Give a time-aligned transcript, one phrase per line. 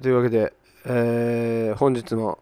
[0.00, 0.54] というわけで、
[0.86, 2.38] えー本日も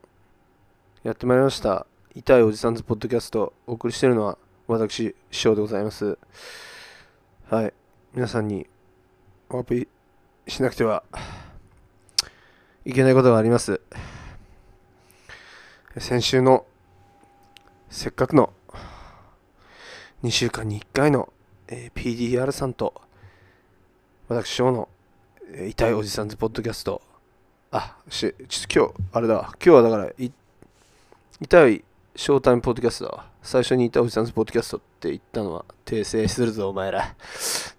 [1.03, 4.39] やってまいりました「痛いおじさんズポッドキャスト」お送りしているのは
[4.69, 6.19] 私師匠でございます。
[7.51, 7.75] はい。
[8.15, 8.69] 皆さんに
[9.51, 9.89] おアピ
[10.47, 11.03] しなくては
[12.85, 13.81] いけないことがあります。
[15.97, 16.65] 先週の
[17.91, 18.53] せっかくの
[20.23, 21.33] 2週間に1回の、
[21.67, 22.95] えー PDR さんと
[24.29, 24.89] 私翔の
[25.69, 27.03] 痛いおじさんズポッドキャスト
[27.71, 29.41] あしちょっと今日あれだわ。
[29.55, 30.33] 今日はだからい
[31.41, 31.85] 痛い
[32.17, 33.27] ショータイムポッドキャストだわ。
[33.43, 37.15] 最初に痛いおじさんズポッドキャストって言ったのは訂正するぞお前ら。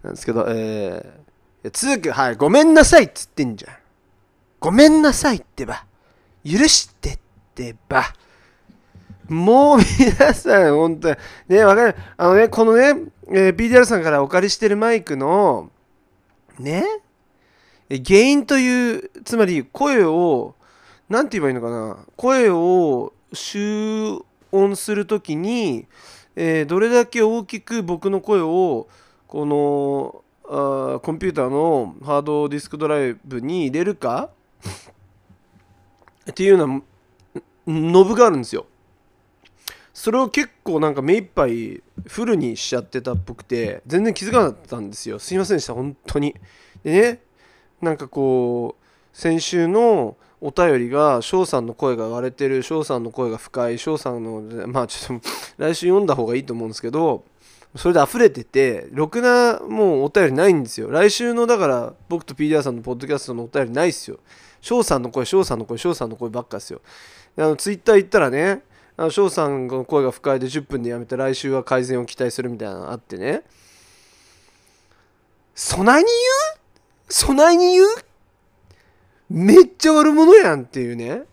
[0.04, 3.76] なんですけどえー、いつうくはいごめんなさいっつってんじゃん。
[4.60, 5.86] ごめんなさいってば。
[6.46, 7.20] 許してっ
[7.56, 8.04] てば。
[9.28, 11.16] もう皆さん、本当に、
[11.48, 11.96] ね、わかる。
[12.18, 15.70] あのね、このね、えー PDR さんからお借りしてるマイクの、
[16.58, 16.84] ね、
[17.90, 20.56] 原因という、つまり声を、
[21.09, 24.20] なんて言えばいいのかな、声を集
[24.52, 25.88] 音するときに、
[26.36, 28.88] えーどれだけ大きく僕の声を、
[29.28, 34.30] この、あコンピューターのハードディスクドライブに入れるか？
[36.30, 36.81] っていうような
[37.68, 38.66] ノブがあるんですよ。
[39.94, 45.20] それを結構なんか目いっぱいフルにしちゃってたっぽくて全然気づかなかったんですよ。
[45.20, 46.36] すいませんでした本当に。
[46.84, 47.20] でね
[47.81, 48.85] なんかこう
[49.17, 55.27] 先週のお便りが翔さんの声が割れてる翔さんの声が深い翔さんのまあちょっと
[55.58, 57.23] 来週読んだ方がいいと思うんですけど
[57.75, 60.89] それで溢れててろくなもうお便りないんですよ。
[60.89, 64.19] 来週のだから僕と PDR さんのポッドキャストのお便りないっすよ。
[64.61, 66.81] 翔さんの声翔さんの声翔さんの声ばっかですよ。
[67.38, 68.63] あのツイッター行ったらね
[69.11, 73.44] 翔さんの声が不快で10分でやめて来週は改善を期待するみたいなのあってね。
[75.53, 76.12] そなに言
[76.56, 76.59] う？
[77.09, 77.86] そないに言う？
[79.30, 81.24] めっちゃ悪者やんっていうね。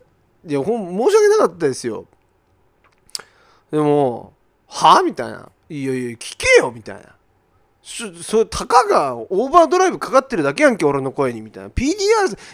[0.46, 2.06] いやほん申し訳なかったですよ。
[3.70, 4.32] でも
[4.66, 5.02] は？
[5.02, 5.48] みたいな。
[5.68, 7.14] いやいや聞けよみたいな。
[7.82, 11.70] そそれたかがオーバードライブかかってるだけやんけ俺の声にみたいな。
[11.70, 11.94] PDR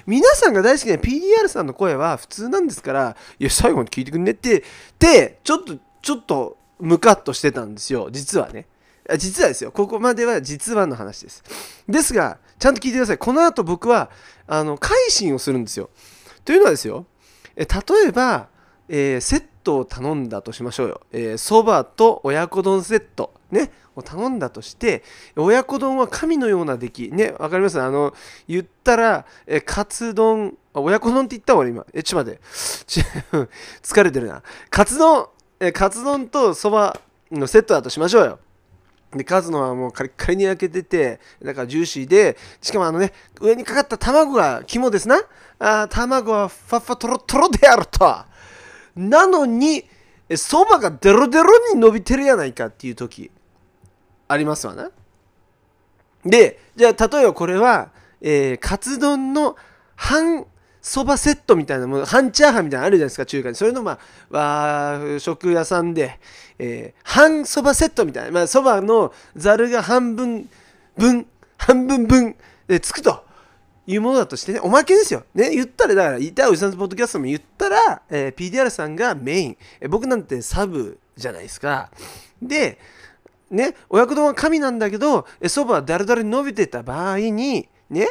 [0.06, 3.16] 皆さんが大好きな PDR さんの声は普通なんですから。
[3.38, 4.64] いや最後に聞いてくんねってっ
[4.98, 8.08] てちょっとちょっとムカッとしてたんですよ。
[8.10, 8.66] 実はね。
[9.18, 9.72] 実はですよ。
[9.72, 11.42] ここまでは実はの話です。
[11.88, 13.18] ですがちゃんと聞いてください。
[13.18, 14.08] この後僕は
[14.46, 15.90] あの改心をするんですよ。
[16.44, 17.06] というのはですよ
[17.56, 18.46] え例えば、
[18.88, 21.38] えーセットを頼んだとしましょうよ。
[21.38, 23.34] そば、と親子丼セット。
[23.50, 23.72] ね。
[23.96, 25.02] を頼んだとして
[25.36, 27.10] 親子丼は神のような出来。
[27.10, 27.34] ね。
[27.36, 27.80] わかります？
[27.80, 28.14] あの
[28.46, 30.56] 言ったらえカツ丼。
[30.72, 31.84] 親子丼って言った俺今。
[31.92, 33.48] えちょっと待って。
[33.82, 34.40] 疲れてるな。
[34.70, 35.26] カツ丼
[35.58, 37.00] えカツ丼とそば
[37.32, 38.38] のセットだとしましょうよ。
[39.14, 45.20] で、カツのはもうカリカリに焼けてて、だからジューシーで、しかもあのね、上にかかった卵が肝ですな。
[45.58, 48.24] あ卵はファッファトロトロであると。
[48.96, 49.84] なのに、
[50.36, 53.30] そばがデロデロに伸びてるやないかっていう時、
[54.28, 54.90] ありますわな。
[56.24, 57.90] で、じゃあ例えばこれは、
[58.20, 59.56] えーカツ丼の
[59.96, 60.46] 半
[60.82, 63.54] そばセットみたいなもの、半チャーハンみたいなのあるじゃないですか、中華に。
[63.54, 63.98] それの、ま
[64.32, 66.18] あ、和食屋さんで、
[66.58, 70.50] えー半そばセットみたいな、まあ、そばのざるが半分
[70.96, 71.26] 分、
[71.56, 73.24] 半分分でつくと
[73.86, 75.22] いうものだとしてね、おまけですよ。
[75.34, 81.90] ね、言ったら、だから、言った、おじさんのポッドキャストも言ったら、えー PDR さんがメイン、えー僕なんてサブじゃないですか。
[82.42, 82.78] で、
[83.52, 88.08] ね、親子丼は神なんだけど、そばはだるだるに伸びてた場合に、ね、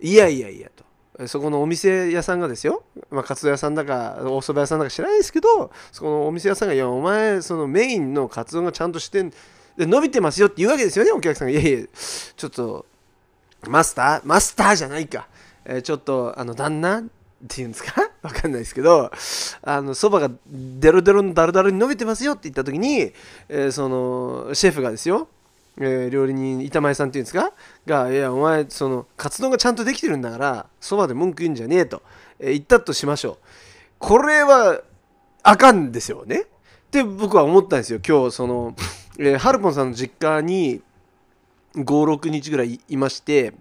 [0.00, 0.91] いやいやいやと。
[1.26, 9.30] そこのお店屋さんがですよ、まあ、カツ丼屋さんだか、お蕎麦屋さんだか知らないですけど、そこのお店屋さんが、いや、お前、そのメインのカツ丼がちゃんとしてん、
[9.76, 11.52] で伸びてますよって言うわけですよね、お客さんが。
[11.52, 11.86] いやいや、
[12.36, 12.86] ちょっと、
[13.68, 14.20] マスター？
[14.24, 15.28] マスターじゃないか。
[15.64, 17.04] えーちょっと、あの、旦那っ
[17.46, 17.92] ていうんですか？
[18.22, 19.10] わかんないですけど、
[19.62, 23.12] あの、そばがデロデロのダルダルに伸びてますよって言った時に、
[23.48, 25.28] えーその、シェフがですよ、
[25.78, 27.52] えー料理人板前さんっていうんですか？
[27.86, 32.02] が「いやお前そのカツ丼がちゃんとできてるんだからそばで文句言うんじゃねえ」と、
[32.38, 33.36] えー言ったとしましょう。
[33.98, 34.82] これは
[35.42, 36.42] あかんですよね。
[36.42, 36.44] っ
[36.90, 38.00] て僕は思ったんですよ。
[38.06, 38.74] 今日その、
[39.18, 40.82] えーハルポンさんの実家に
[41.74, 43.54] 56日ぐらいいまして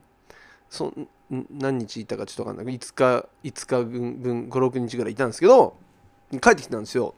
[0.70, 0.94] そ
[1.30, 2.76] 何日いたかちょっと分かんない。
[2.78, 5.76] 5日5日分56日ぐらいいたんですけど
[6.42, 7.16] 帰ってきたんですよ。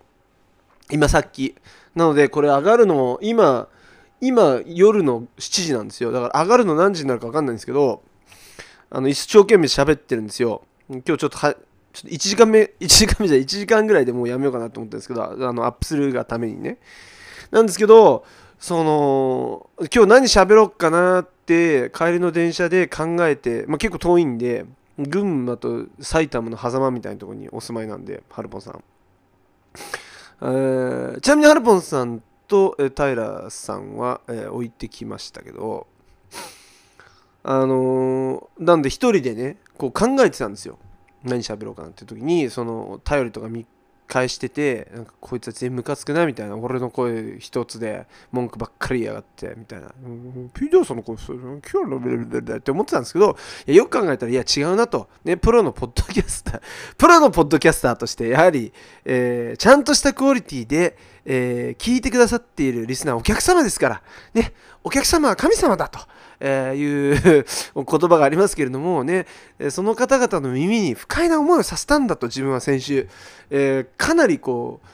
[0.92, 1.56] 今さっき。
[1.96, 3.68] なのでこれ上がるの今
[4.26, 6.14] 今夜の7時なんですよ。
[6.14, 8.04] だから上がるの何時になるか分かんないんですけど
[8.90, 10.62] あの一生懸命喋ってるんですよ。
[10.90, 16.78] 今日ちょっとはちょっと1時間目 1時間目じゃ1時間ぐらいでもうやめようかなと思ってるんですけどあのアップするがためにね。
[17.52, 18.24] なんですけど
[18.60, 24.66] その今日何喋ろうかなって帰りの電車で考えて、まあ、結構遠いんで
[24.98, 28.84] 群馬と埼玉の狭間みたいなとこにお住まいなんでハルポンさん、
[30.42, 32.24] えーちなみにハルポンさん
[32.54, 35.88] と、え、平さんは、え置いてきましたけど
[37.42, 40.78] あのーなんで一人でねこう考えてたんですよ。
[41.24, 43.66] 何喋ろうかなって時にその頼りとか見
[44.08, 56.62] 返しててなんかこいつは全員ムカつくなみたいな俺の声一つで文句ばっかり言いやがってみたいな「うんピーターさんの声それ今日のレベルで」って思ってたんですけどいやよく考えたらいや違うなと、ね、プロのポッドキャスター
[56.98, 58.74] プロのポッドキャスターとしてやはり、
[59.06, 64.02] えーちゃんとしたクオリティで、えー聞いてくださっているリスナーお客様ですから
[64.34, 64.54] ね
[64.84, 66.00] お客様は神様だと。
[66.40, 69.26] えーいう言葉がありますけれどもね、
[69.70, 73.08] その方々の耳に不快な思いをさせたんだと自分は先週、
[73.50, 74.88] えーかなりこう、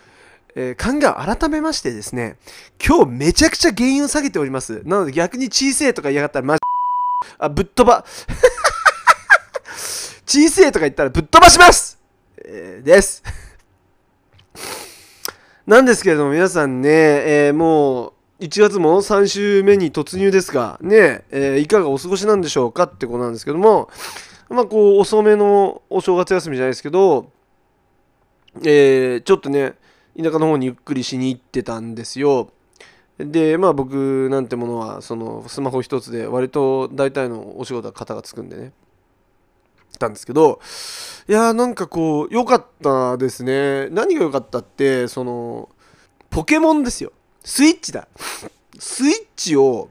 [0.55, 2.37] えー考えを改めましてですね
[2.85, 4.83] 今日めちゃくちゃ原因を下げております。
[4.85, 6.59] なので逆に小せえとか言いやがったらマジ
[7.39, 8.05] あぶっ飛ば。
[10.27, 11.97] 小せえとか言ったらぶっ飛ばします、
[12.45, 13.23] えーです。
[15.69, 23.87] なんですけれども皆さんね、えーもう1月も3週目に突入ですがね、えーいかがお過ごしなんでしょうかってことなんですけども
[24.49, 27.31] まあこう遅めのお正月休みじゃないですけど、
[28.63, 29.75] えーちょっとね
[30.17, 32.49] 田舎の方にゆっくりしに行ってたんですよ。
[33.19, 38.71] でまあ僕なんてものはそのスマホ一つで割と大体のお仕事は肩がつくんでね。
[39.99, 40.59] たんですけど
[41.27, 43.89] いやーなんかこう良かったですね。
[43.89, 45.69] 何が良かったってその
[46.31, 47.11] ポケモンですよ。
[47.43, 48.07] スイッチだ。
[48.79, 49.89] スイッチを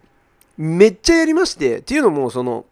[0.57, 2.65] めっちゃやりましてっていうのもその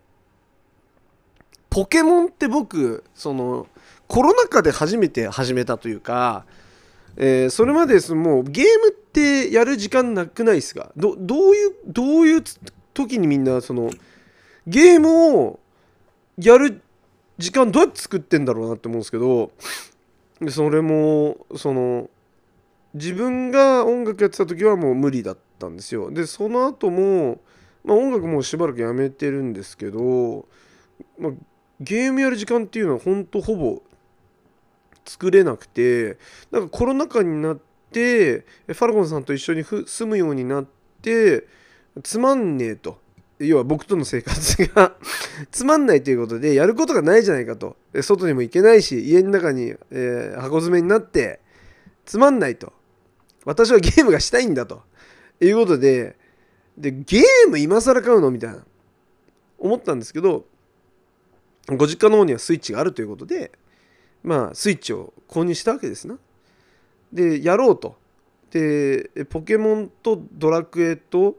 [1.70, 3.68] ポケモンって僕その
[4.08, 6.44] コロナ禍で初めて始めたというか、
[7.16, 10.90] えーそれまでそのもうゲームってやる時間なくないですか？
[10.96, 12.42] どどういうどういう
[12.94, 13.90] 時にみんなその
[14.66, 15.60] ゲームを
[16.38, 16.82] やる
[17.38, 19.50] 時間どうやって作ってんだろうなって思うんですけど
[20.40, 22.10] でそれもその
[22.94, 26.10] 自分が音楽やってた時はもう無理だったんですよ。
[26.10, 27.40] でその後も、
[27.84, 30.46] まあ、音楽もうしばらくやめてるんですけど、
[31.18, 31.32] まあ、
[31.80, 33.82] ゲームやる時間っていうのはほんとほぼ
[35.04, 36.16] 作れなくて
[36.50, 37.58] なんかコロナ禍になっ
[37.92, 40.66] てファルコンさんと一緒に住むようになっ
[41.02, 41.46] て
[42.02, 42.98] つまんねえと。
[43.38, 44.96] 要は僕との生活が
[45.50, 47.76] つまんないということでやることがないじゃないかと。
[48.00, 51.40] 外にも行けないし家の中に、えー箱詰めになって
[52.04, 52.72] つまんないと。
[53.44, 54.82] 私はゲームがしたいんだと。
[55.40, 56.16] いうことで
[56.78, 58.64] でゲーム今更買うのみたいな。
[59.58, 60.44] 思ったんですけど
[61.68, 63.52] ご実家の方にはスイッチがあるということで
[64.22, 66.18] まあスイッチを購入したわけですな。
[67.12, 67.96] でやろうと。
[68.50, 71.36] でポケモンとドラクエと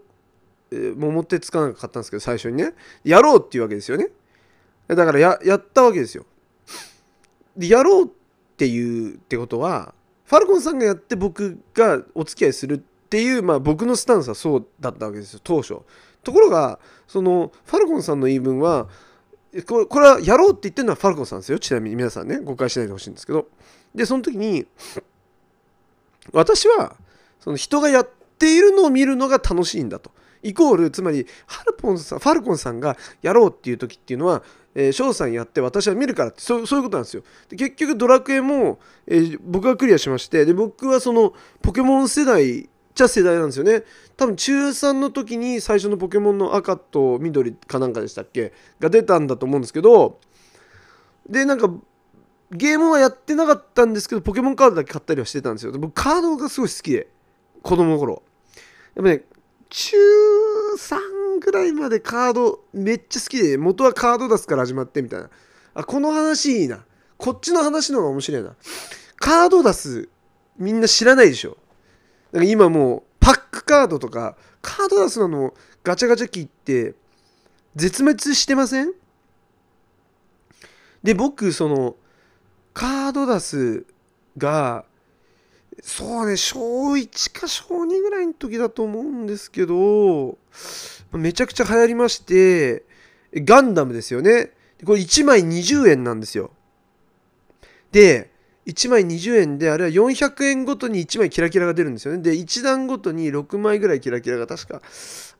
[0.71, 2.73] えー桃鉄かなかったんですけど最初にね。
[3.03, 4.09] やろうっていうわけですよね。
[4.87, 6.25] だからやったわけですよ。
[7.55, 8.07] でやろうっ
[8.57, 9.93] ていうってことは
[10.25, 12.77] ファルコンさんがやって僕がお付き合いするっ
[13.09, 15.39] ていう、まあ、僕のスタンスはそうだったわけですよ。
[15.43, 15.79] 当初。
[16.23, 18.87] ところがそのファルコンさんの言い分は
[19.65, 21.59] これこれはやろうって言ってるのはファルコンさんですよ。
[21.59, 22.39] ちなみに皆さんね。
[22.39, 23.47] 誤解しないでほしいんですけど。
[23.95, 24.67] でその時に
[26.33, 26.95] 私は
[27.39, 30.11] その人がやっているのを見るのが楽しいんだと。
[30.49, 34.43] イコールつまりハルポンさんファルコンさんがやろうっていう時っていうのは
[34.75, 37.23] えー翔さんやって私は見るからってそうそういうことなんですよ。
[37.49, 43.83] で結局ドラクエも、えー僕がクリアしましてで僕はそのポケモン世代ちゃ世代なんですよね。
[44.15, 48.53] 多分中3の時に最初のポケモンの赤と緑かなんかでしたっけ？
[48.79, 50.19] が出たんだと思うんですけど
[51.29, 51.69] でなんか
[52.51, 55.71] ゲームはやってなかったんですけどポケモンカードだけ買ったりはしてたんですよ。
[55.71, 57.07] で僕カードがすごい好きで
[57.61, 58.23] 子供の頃。
[58.95, 59.23] やっぱね
[59.69, 59.97] 中
[60.77, 65.29] 3ぐらいまでカードめっちゃ好きで元はカード出すから始まってみたいな。
[65.73, 66.85] あこの話いいな。
[67.17, 68.55] こっちの話の方が面白いな。
[69.17, 70.09] カード出す
[70.57, 71.57] みんな知らないでしょ。
[72.31, 76.95] なんか今もうパックカードとかカード出すののガチャガチャ機って
[77.75, 78.93] 絶滅してません？
[81.03, 81.95] で僕その
[82.73, 83.85] カードダス
[84.37, 84.85] が
[85.81, 86.59] そうね小
[86.93, 90.37] 1か小2ぐらいの時だと思うんですけど
[91.11, 92.83] めちゃくちゃ流行りまして
[93.33, 94.51] ガンダムですよね。
[94.85, 96.51] これ1枚20円なんですよ。
[97.91, 98.31] で
[98.65, 102.21] 1枚20円であれは400円ごとに1枚キラキラが出るんですよね。
[102.21, 104.81] で1段ごとに6枚ぐらいキラキラが確か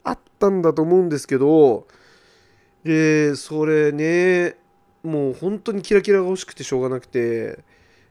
[0.03, 1.88] あったんだと思うんですけど
[2.84, 4.56] でそれね
[5.03, 7.60] もう本当にキラキラが欲しくてしょうがなくて、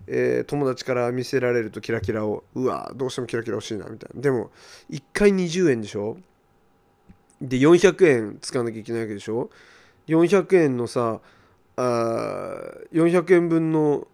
[0.07, 4.21] えー友達から見せられるとキラキラをうわどうしてもキラキラ欲しいなみたいな。
[4.21, 4.51] でも
[4.91, 6.17] 1回20円でしょ？
[7.41, 9.51] で400円使わなきゃいけないわけでしょ
[10.07, 11.21] ？400円のさ
[11.77, 11.81] あ
[12.93, 14.07] 400円分の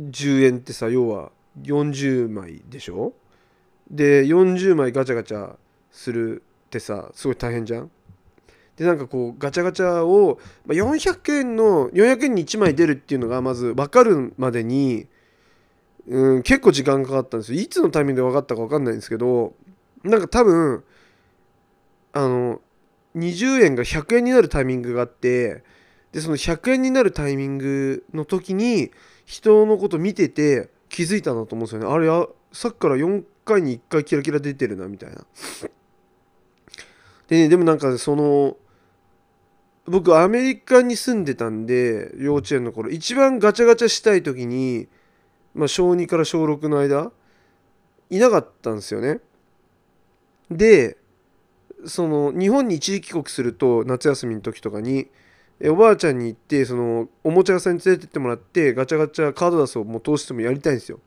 [0.00, 1.30] 10円ってさ要は
[1.62, 3.12] 40枚でしょ？
[3.90, 5.56] で40枚ガチャガチャ
[5.90, 7.90] するってさすごい大変じゃん？
[8.78, 15.08] でなんかこうガチャガチャを400円の400円に1枚出るっていうのがまず分かるまでに、
[16.06, 17.60] うん、結構時間かかったんですよ。
[17.60, 19.52] いつのタイミングで分かったか分かんないんですけど
[20.04, 20.84] なんか多分
[22.12, 22.60] あの
[23.16, 25.64] 20円が100円になるタイミングがあって
[26.12, 28.92] でその100円になるタイミングの時に
[29.26, 31.86] 人のこと見てて気づいたなと思うんですよね。
[31.92, 32.08] あれ
[32.52, 35.26] さっきから4回に1回キラキラ出てるなみたいな。
[37.26, 38.56] でねでもなんかその
[39.88, 42.90] 僕アメリカに住んでたんで幼稚園の頃。
[42.90, 44.88] 一番ガチャガチャしたい時に、
[45.54, 47.10] まあ、小2から小6の間
[48.10, 49.20] いなかったんですよね。
[50.50, 50.96] で
[51.84, 55.08] その日本に一時帰国すると夏休みの時とかに
[55.64, 61.00] おばあちゃんに行ってそのおもちゃ屋さんに連れてってもらってガチャガチャカードダスをもう通してもやりたいんですよ。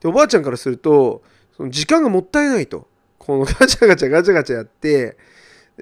[0.00, 1.22] でおばあちゃんからすると
[1.56, 2.86] その時間がもったいないと。
[3.18, 5.16] このガチャガチャガチャガチャやって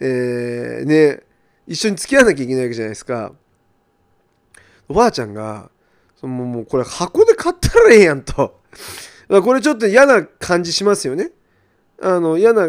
[0.00, 1.23] えー、ね
[1.66, 3.32] 一緒に付き合わなきゃいけないわけじゃないですか
[4.88, 5.70] おばあちゃんが
[6.16, 8.61] そのもうこれ箱で買ったらええやんと
[9.28, 11.32] これちょっと嫌な感じしますよね
[12.02, 12.66] あの嫌な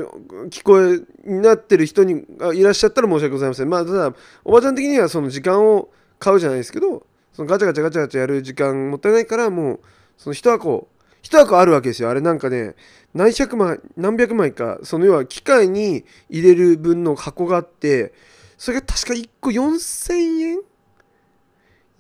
[0.49, 2.23] 聞こえになってる人に
[2.53, 3.69] いらっしゃったら申し訳ございません。
[3.69, 4.13] まあ、ただ、
[4.45, 5.89] おばあちゃん的にはその時間を
[6.19, 9.79] 買うじゃないですけど、そのガチャガチャガチャガチャやる時間もったいないから、もう、
[10.17, 10.87] その一箱、
[11.21, 12.09] 一箱あるわけですよ。
[12.09, 12.75] あれなんかね、
[13.13, 18.13] 何百枚、何百枚か、その要は機械に入れる分の箱があって、
[18.57, 20.59] それが確か1個4000円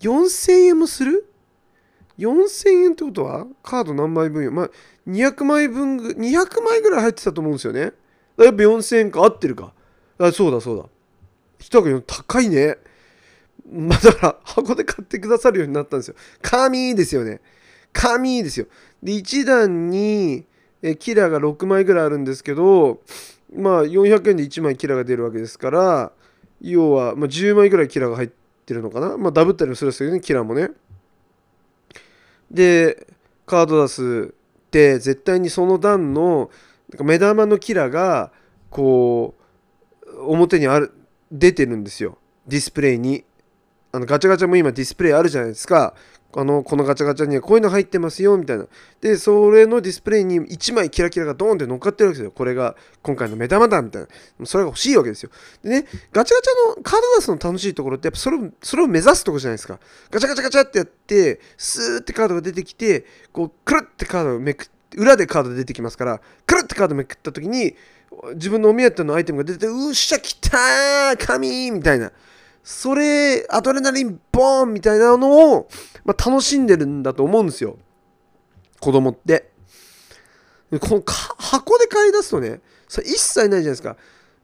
[0.01, 1.31] ?4000 円もする
[2.17, 4.51] ?4000 円ってことはカード何枚分よ？
[4.51, 4.69] まあ、
[5.07, 7.79] 200枚分ぐ、200枚ぐらい入ってたと思うんですよね。
[7.81, 7.93] やっ
[8.37, 9.73] ぱ4000円か合ってるか。
[10.17, 10.85] あそうだそうだ。
[11.59, 12.77] 一箱高いね。
[13.71, 16.15] まあ、だから箱で買ってくださるようになったんですよ。
[16.41, 17.41] 紙ですよね。
[17.93, 18.67] 紙ですよ。
[19.03, 20.45] で、1段に
[20.81, 23.01] えキラーが6枚ぐらいあるんですけど、
[23.55, 26.11] まあ400円で1枚キラが出るわけですから、
[26.61, 28.29] 要は、まあ、10枚ぐらいキラが入っ
[28.65, 29.17] てるのかな。
[29.17, 30.69] まあダブったりもするんですけどね、キラもね。
[32.51, 33.07] で、
[33.45, 34.33] カード出す
[34.67, 36.51] って絶対にその段の
[36.91, 38.31] なんか目玉のキラが
[38.69, 39.33] こ
[40.05, 40.93] う表にある
[41.31, 43.23] 出てるんですよディスプレイに
[43.91, 45.95] あのガチャガチャも今ディスプレイあるじゃないですか
[46.39, 48.67] あのこのガチャガチャにはこういうの入ってますよみたいな。
[49.01, 52.31] でそれのディスプレイに1枚キラキラがドーンって乗っかってるわけですよ。
[52.31, 54.07] これが今回の目玉だみたい
[54.39, 54.45] な。
[54.45, 55.31] それが欲しいわけですよ。
[55.63, 59.79] でねガチャガチャのカード出すの楽しいところってやっぱそれをそれを目指すとこじゃないですか。
[60.11, 67.75] ガチャガチャガチャってやってスーってカードが出てきてこうクルッてカードをめくって裏でカード出てきますからクルッてカードめくった時に
[68.35, 72.11] 自分のお目当てのアイテムが出てうっしゃ来たー神みたいな。
[72.69, 75.69] それアドレナリンボーンみたいなのを、
[76.03, 77.77] まあ、楽しんでるんだと思うんですよ。
[78.81, 79.51] 子供って。
[80.81, 82.59] この箱で買い出すとね
[82.89, 83.95] それ一切ないじゃないですか。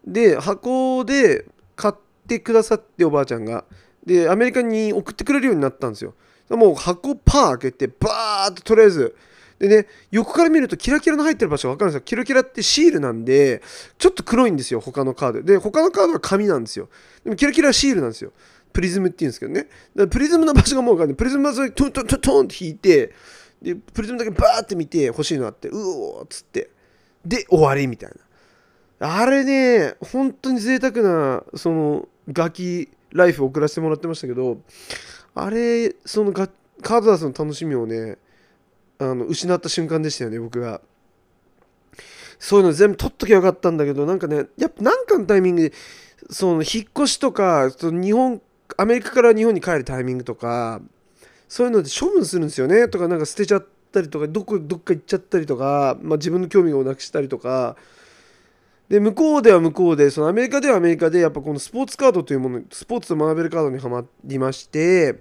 [0.08, 1.44] で箱で
[1.76, 1.94] 買っ
[2.26, 3.66] てくださっておばあちゃんが。
[4.06, 6.14] でアメリカに送ってくれるようになったんですよ。
[6.50, 9.18] もう箱パー開けてバーッととりあえず
[9.60, 12.06] でね、横から見るとキラキラの入ってる場所が分かるんですよ。
[12.06, 13.62] キラキラってシールなんで、
[13.98, 15.42] ちょっと黒いんですよ、他のカード。
[15.42, 16.90] で、他のカードは紙なんですよ。
[17.24, 18.32] でもキラキラはシールなんですよ。
[18.74, 19.62] プリズムって言うんですけどね。
[19.62, 21.16] だからプリズムの場所がもう分かんない。
[21.16, 23.14] プリズムの場所にトントントントンって引いて、
[23.62, 26.70] で、プリズムだけバーって見て欲しいのあって、うおーっつって。
[27.26, 28.10] で、終わりみたい
[29.00, 29.20] な。
[29.22, 34.58] あれね、本当に贅沢な、その、ガキライフを送らせてもらってましたけど、
[35.36, 38.18] あれ、そのカード出すの楽しみをね、
[39.12, 40.82] あの失った瞬間でしたよね僕が。
[42.40, 45.74] そういうの全部取っときゃよかったんだけどなんかねやっぱ何かのタイミングで
[46.30, 48.42] その引っ越しとかその日本
[48.76, 50.82] アメリカから日本に帰るタイミングとか
[51.48, 57.76] そういうので処分するんですよねとかなんか捨てちゃったりとかどこどっか行っちゃったりとか、まあ、自分の興味をなくしたりとか。
[58.90, 65.16] で向こうでは向こうでそのアメリカではアメリカでやっぱこのスポーツカードというものスポーツを学べるカードにはまりまして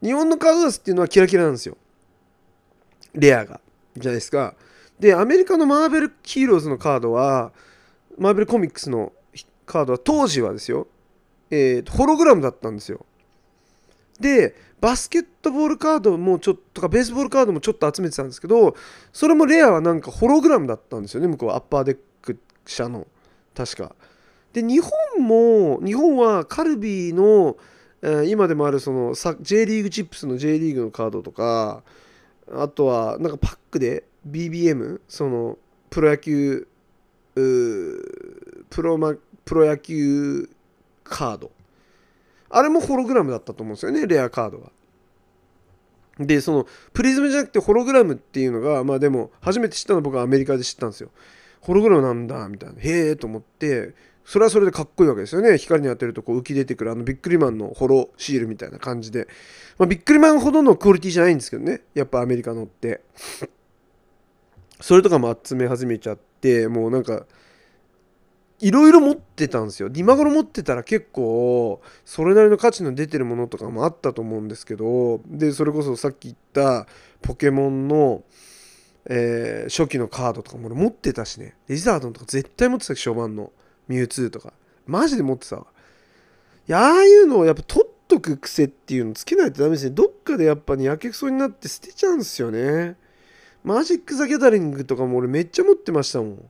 [0.00, 1.76] 日本のカードダスっていうのはキラキラなんですよ。
[3.14, 3.60] レアが
[3.96, 4.54] じゃないですか。
[4.98, 7.52] でアメリカのマーベルヒーローズのカードは
[8.18, 9.12] マーベルコミックスの
[9.66, 10.86] カードは当時はですよ、
[11.50, 13.04] えー、ホログラムだったんですよ。
[14.20, 18.76] でバスケットボールカードもちょっとかベースボールカードもちょっと集めてたんですけど
[19.12, 23.06] それもレアはなんかホログラムだったんですよね向こうアッパーデック社の
[23.54, 23.94] 確か。
[24.52, 27.56] で日本も日本はカルビーの、
[28.02, 31.82] えー、今でもあるその J リーグチップスの J リーグのカードとか
[32.50, 35.58] あとはなんかパックで BBM その
[35.90, 36.68] プロ野球
[37.34, 40.48] プロマプロ野球
[41.04, 41.50] カード。
[42.50, 44.70] あれもホログラムだったと思うんですよねレアカードは。
[46.18, 51.10] でそのプリズムじゃなくてホログラムっていうのがまあでも初めて知ったの僕はアメリカで知ったんですよ。
[51.60, 52.80] ホログラムなんだみたいな。
[52.80, 55.58] へえと思ってそれはそれでかっこいいわけですよね。
[55.58, 59.26] 光に当てるとこう浮き出てくるあのビックリマンのホロシールみたいな感じで、
[59.78, 61.82] まあ、ビックリマンほどのクオリティじゃないんですけどね。
[61.94, 63.02] やっぱアメリカのって。
[64.80, 67.24] それとかも集め始めちゃってもうなんか
[68.58, 69.90] いろいろ持ってたんですよ。
[69.94, 75.20] 今頃持ってたら結構それなりの価値の出てるものとかもあったと思うんですけど。
[75.26, 76.86] でそれこそさっき言った
[77.22, 78.22] ポケモンの、
[79.06, 81.56] えー、初期のカードとかも俺持ってたしね。
[81.66, 83.52] レジザードンとか絶対持ってたし初版の。
[83.88, 84.52] ミュウツーとか。
[84.86, 85.66] マジで持ってたわ。
[86.68, 89.90] いやああいうのをやっぱ取っとく癖っていうのつけないとダメですね。
[89.90, 92.96] どっかでやっぱねやけくそになって捨てちゃうんですよね。
[93.64, 96.48] マジック・ザ・ギャザリングとかも俺めっちゃ持ってましたもん。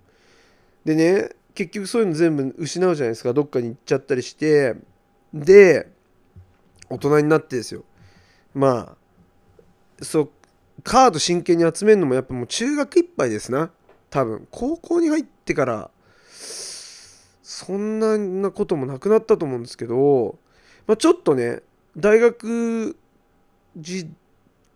[0.85, 3.33] でね結局そういうの全部失うじゃないですか。
[3.33, 4.75] どっかに行っちゃったりして。
[5.33, 5.91] で
[6.91, 7.85] 大人になってですよ。
[8.55, 8.97] ま
[10.01, 10.31] あそう
[10.85, 13.71] カード真剣に集めるのもやっぱもう中学いっぱいですな。
[14.11, 14.47] 多分。
[14.51, 15.91] 高校に入ってから
[17.43, 20.39] そんなこともなくなったと思うんですけど、
[20.87, 21.63] まあ、ちょっとね
[21.97, 22.97] 大学
[23.77, 24.09] 時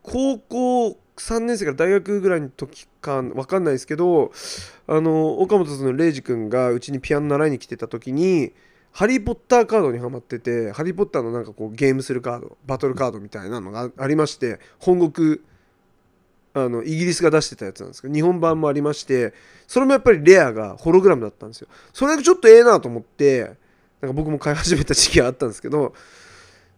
[0.02, 4.32] 高校3年生から大学ぐらいの時か分かんないですけど
[4.86, 8.52] あの岡本さんのレイジ君がうちにピアノ習いに来てた時に
[8.92, 15.38] ハリー・ポッターカードにはまっててハリー・ポッターのなんかこうゲームするカードバトルカードみたいなのがありまして本国
[16.58, 19.34] あのイギリスが出してたやつなんですけど日本版もありまして
[19.66, 21.68] それもやっぱりレアがホログラムだったんですよ。
[21.92, 23.56] それだけちょっとええなと思って
[24.00, 25.92] なんか僕も買い始めた時期があったんですけど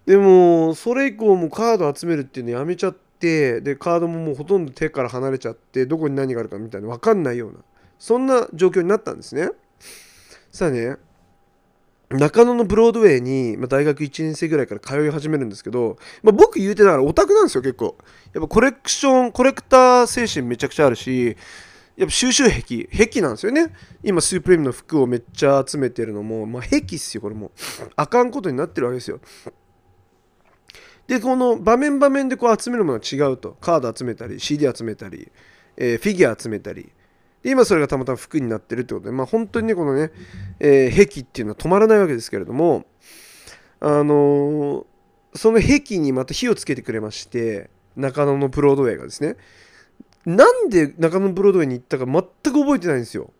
[0.05, 7.59] でもそれ以降もカード集めるっていうのやめちゃってでカードももうほとんど手から離れちゃってどこに何があるかみたいな分かんないような
[8.01, 9.51] そんな状況になったんですね。
[10.51, 10.97] さあね
[12.11, 17.99] 中野のブロードウェイに、まあ、大学1年生ぐらいから通い始めるんですけど、まあ、僕言うてだからオタクなんですよ結構。
[18.33, 21.37] やっぱコレクションコレクター精神めちゃくちゃあるし
[21.97, 23.75] やっぱ収集癖癖なんですよね。
[24.03, 27.51] 今スープレミの服をめっちゃ集めてるのも、まあ、癖っすよこれも。
[27.95, 29.21] あかんことになってるわけですよ。
[31.07, 33.59] でこの場面場面でこう集めるものが違うと。
[33.61, 35.31] カード集めたり CD 集めたり、
[35.77, 36.91] えー、フィギュア集めたり。
[37.43, 40.11] で今それがたまたま服になってるってことでまあ本当にねこのね、
[40.61, 42.87] えー、壁っていうのは止まらないわけですけれども
[43.81, 44.85] あのー、
[45.35, 49.37] その壁にまた火をつけてくれまして中野のブロードウェイがですね。
[50.25, 53.33] なんで中野ブロードウェイに行ったか全く覚えてないんですよ。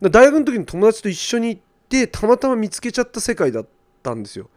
[0.00, 3.66] 大学の時に友達と一緒に行ってたまたま見つけちゃった世界だっ
[4.02, 4.50] たんですよ。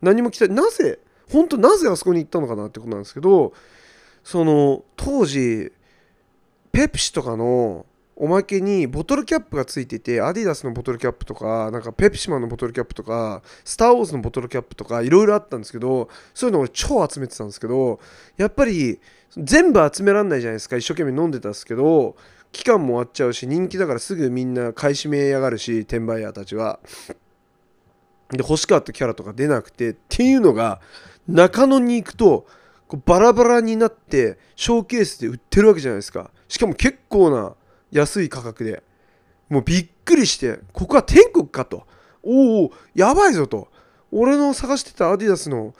[0.00, 0.98] 何も来たなぜ
[1.30, 3.52] 本当なぜあそこに行ったのかなってことなんですけど
[4.22, 5.72] その当時
[6.76, 7.86] ペプシとかの
[8.16, 17.98] おまけにボトルキャップがついててアディダスのボトルキャップとかなんかペプシマンのボトルキャップとかスター・ウォーズのボトルキャップとかいろいろあったんですけどそういうの俺超集めてたんですけど
[18.36, 19.00] やっぱり
[19.38, 20.76] 全部集めらんないじゃないですか。
[20.76, 22.14] 一生懸命飲んでたんですけど
[22.52, 26.78] 期間も終わっちゃうし人気だからすぐみんな買い占めやがるし転売ヤーたちは。
[28.32, 30.82] で欲しかったキャラとか出なくてっていうのが
[31.26, 32.46] 中野に行くと
[32.86, 36.30] こうバラバラになってショーケースで売ってるわけじゃないですか。
[36.48, 37.54] しかも結構な
[37.90, 38.82] 安い価格で
[39.48, 41.86] もうびっくりしてここは天国かと。
[42.22, 43.68] おおやばいぞと。
[44.10, 45.74] 俺の探してたアディダスの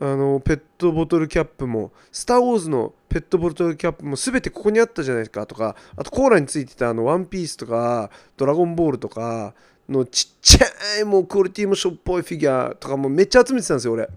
[0.00, 9.54] あのペットボトルキャップもスター・ウォーズのペットボトルキャップも全てここにあったじゃないですかとかあとコーラについてたあのワンピースとかドラゴンボールとか
[9.88, 14.04] のちっちゃいもうクオリティもしょっぽいフィギュアとかもめっちゃ集めてたんですよ俺。
[14.04, 14.08] あ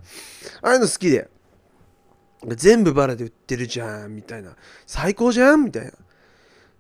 [0.64, 1.30] あいうの好きで。
[2.56, 4.56] 全部バラで売ってるじゃんみたいな。
[4.86, 5.92] 最高じゃんみたいな。
[5.92, 5.98] で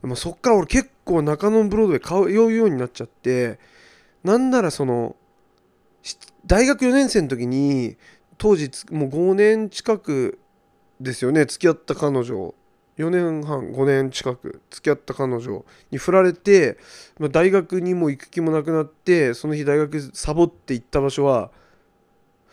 [0.08, 3.58] もそっから俺結構中野ブロードウェイ買うようになっちゃって
[4.24, 5.16] なんならその
[6.46, 7.98] 大学4年生の時に
[8.38, 10.38] 当時もう5年近く
[11.00, 12.54] ですよね付き合った彼女。
[12.98, 16.78] 4年半5年近く付き合った彼女に振られて、
[17.20, 21.52] まあ、大学にも行く気もなくなってその日大学サボって行った場所は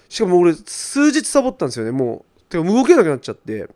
[0.08, 2.31] しかも俺数日サボったんですよねもう。
[2.52, 3.68] てか動けなくなっちゃって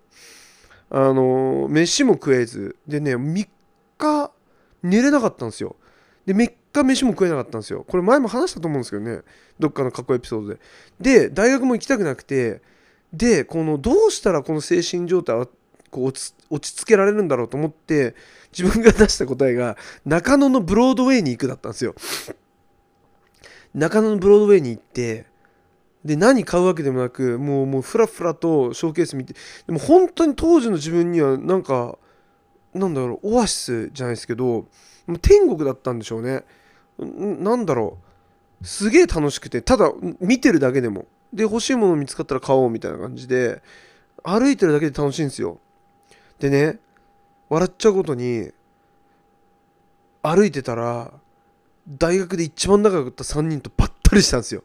[0.90, 3.48] あの飯も食えずでね3
[3.98, 4.30] 日
[4.82, 5.76] 寝れなかったんですよ。
[6.26, 7.84] で3日飯も食えなかったんですよ。
[7.88, 9.22] これ前も話したと思うんですけどね
[9.58, 10.60] どっかの過去エピソードで。
[11.00, 12.60] で大学も行きたくなくて
[13.12, 15.46] でこのどうしたらこの精神状態は
[15.90, 18.14] こう落ち着けられるんだろうと思って
[18.56, 21.94] 自分が出した答えが中野のブロードウェイに行くだったんですよ。
[23.74, 25.26] 中野のブロードウェイに行って
[26.06, 29.34] で何買うわけでもなくもうもうフラフラとショーケース見て
[29.66, 31.98] でも本当に当時の自分にはなんか
[32.72, 34.66] なんだろうオアシスじゃないですけど
[35.20, 36.44] 天国だったんでしょうね。
[36.98, 37.98] なんだろ
[38.62, 38.66] う。
[38.66, 41.06] すげえ楽しくてただ見てるだけでも。
[41.32, 43.60] で欲しいもの見つかったら買おうみたいな感じで
[44.22, 45.58] 歩いてるだけで楽しいんですよ。
[46.38, 46.78] でね
[47.48, 48.50] 笑っちゃうことに
[50.22, 51.12] 歩いてたら
[51.88, 54.62] 大学で一番仲良かった3人とばったりしたんですよ。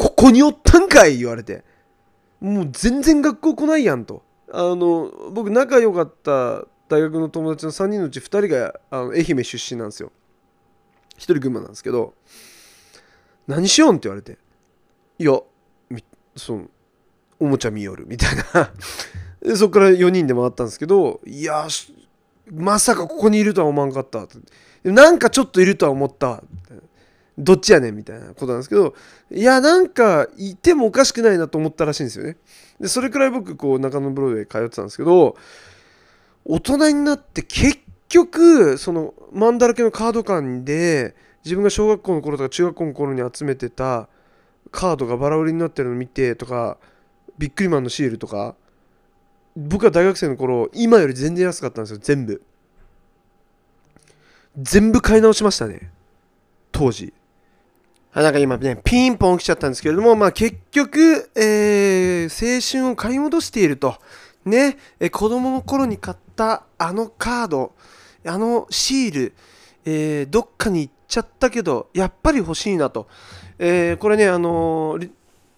[0.00, 1.62] ここにおったんかい言われて。
[2.40, 4.22] もう全然学校来ないやんと。
[4.50, 10.10] あの僕仲良かった大学の友達の3人のうち2人があの愛媛出身なんですよ。
[11.18, 12.14] 1人群馬なんですけど。
[13.46, 14.38] 何しようんって言われて。
[15.18, 15.38] いや
[16.34, 16.64] その
[17.38, 18.06] おもちゃ見よる。
[18.08, 18.72] みたいな。
[19.44, 21.20] でそこから4人で回ったんですけど。
[21.26, 21.68] いや
[22.50, 24.26] まさかここにいるとは思わんかった。
[24.82, 26.42] なんかちょっといるとは思った。
[27.40, 28.94] どっちやねんみたいなことなんですけど
[29.30, 32.36] いやなんかいてもおかしくないなと思ったらしいんですよね。
[32.78, 35.36] でそれくらい僕こう中野ブロードウェイ通ってたんですけど
[36.44, 44.08] 大人になって結局そのマンだらけのカード館で自分が小学校の頃とか中学校の頃に集めてた
[44.70, 46.78] カードがバラ売りになってるの見てとか
[47.38, 48.54] ビックリマンのシールとか
[49.56, 52.42] 僕は大学生の頃今より全然安かったんですよ全部。
[54.58, 55.90] 全部買い直しましたね。
[56.72, 57.12] 当時。
[58.14, 63.96] なんか今ねピンポン来ちゃったんですけれどもまあ結局、えー、青春を買い戻していると。
[64.42, 67.74] ね、え子供の頃に買ったあのカード
[68.26, 69.34] あのシール、
[69.84, 73.06] えー、どっかに行っちゃったけどやっぱり欲しいなと、
[73.58, 75.10] えー、これねあのー、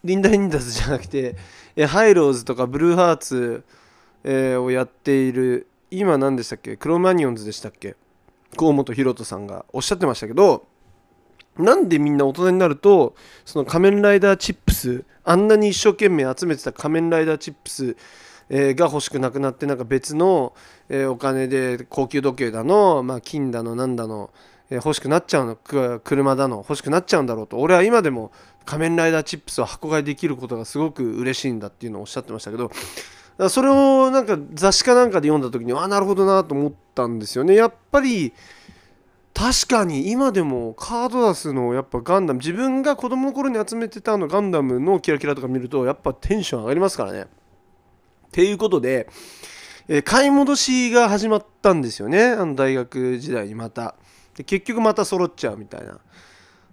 [0.02, 1.36] リンダ・リンダースじゃなくて、
[1.76, 3.62] えハイローズとかブルーハーツ、
[4.24, 6.76] えをやっている今何でしたっけ？
[6.76, 7.94] クロマニヨンズでしたっけ？
[8.56, 10.66] 甲本ヒロトさんがおっしゃってましたけど
[11.58, 17.96] なんでみんな大人になるとその仮面ライダーチップスあんなに一生懸命集めてた仮面ライダーチップス、
[18.48, 20.52] え、が欲しくなくなってなんか別の、
[20.88, 24.30] え、お金で高級時計だの、ま、金だのなんだの、
[24.68, 27.58] え、欲しくなっちゃうの車だの欲しくなっちゃうんだろうと。
[27.58, 28.32] 俺は今でも
[28.64, 32.70] 仮面ライダーチップスを箱買いできることがすごく嬉しいんだっていうのをおっしゃってましたけど
[33.48, 37.54] それをなんか雑誌かなんかで読んだ時にああなるほどなと思ったんですよね。
[37.54, 38.32] やっぱり
[39.34, 47.22] 確かに今でもカードダスのやっぱガンダム自分が子供の頃に集めてたあのガンダムのキラキラとか見るとやっぱテンション上がりますからね。
[47.22, 47.26] っ
[48.30, 49.08] ていうことで、
[49.88, 53.94] えー、買い戻しが始まったんですよねあの大学時代にまた。
[54.36, 55.98] で結局また揃っちゃうみたいな。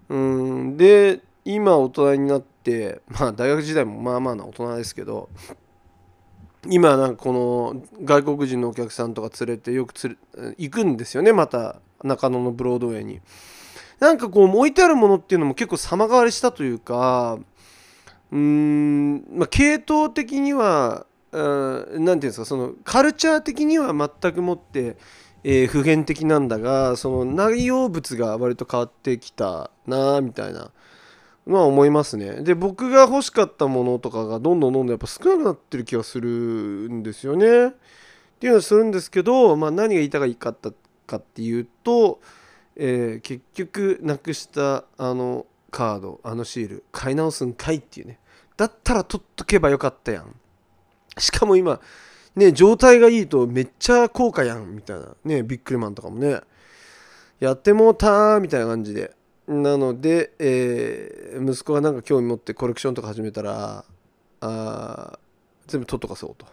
[0.10, 5.30] うんで今大人になってまあ大学時代もまあまあな大人ですけど
[6.68, 10.16] 今なんかこの外国人のお客さんとか連れてよくつれ
[10.58, 13.22] 行くんですよねまた中野のブロードウェイに。
[14.00, 17.38] なんかこう置いてあるものっていうのも結構様変わりしたというか
[18.32, 24.96] うーんまあ系統的には何て言うんですかそのカルチャー的には全くもって、
[25.44, 30.72] えー、普遍的なんだがその内容物が割と変わってきたなみたいな
[31.46, 32.42] まあ思いますね。
[32.44, 37.68] で僕が欲しかったものとかがどんどんどんどんやっぱ少なくなってる気がするんですよね。
[37.68, 37.72] っ
[38.40, 40.72] ていうのはするんですけど、まあ、何が言いたかった
[41.10, 42.22] かっていうと、
[42.76, 48.20] えー、結局なくしたあのカードあのシール買い直すんかいっていうね。
[48.56, 50.36] だったら取っとけばよかったやん。
[51.18, 51.82] しかも今
[52.36, 55.16] ね状態がいいとめっちゃ高価やんみたいな。
[55.26, 56.42] ねビックリマンとかもね。
[57.40, 59.16] やってもうたーみたいな感じで。
[59.48, 63.84] なので、えー、息子がなんか興味持ってコレクションとか始めたら
[64.42, 65.20] あ
[65.66, 66.46] 全部取っとかそうと、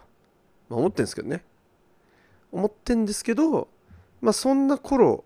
[0.67, 1.43] まあ、思ってんですけどね。
[2.51, 3.67] 思ってんですけど
[4.21, 5.23] まあ、そんな頃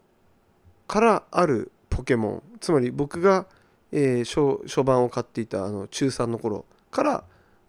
[0.87, 2.43] からあるポケモン。
[2.59, 3.47] つまり僕が、
[3.91, 7.23] えー、初初版を買っていたあの中3の頃から、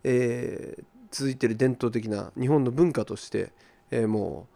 [0.04, 3.52] えー、続いてる伝統的な日本の文化として、
[3.90, 4.46] えー、も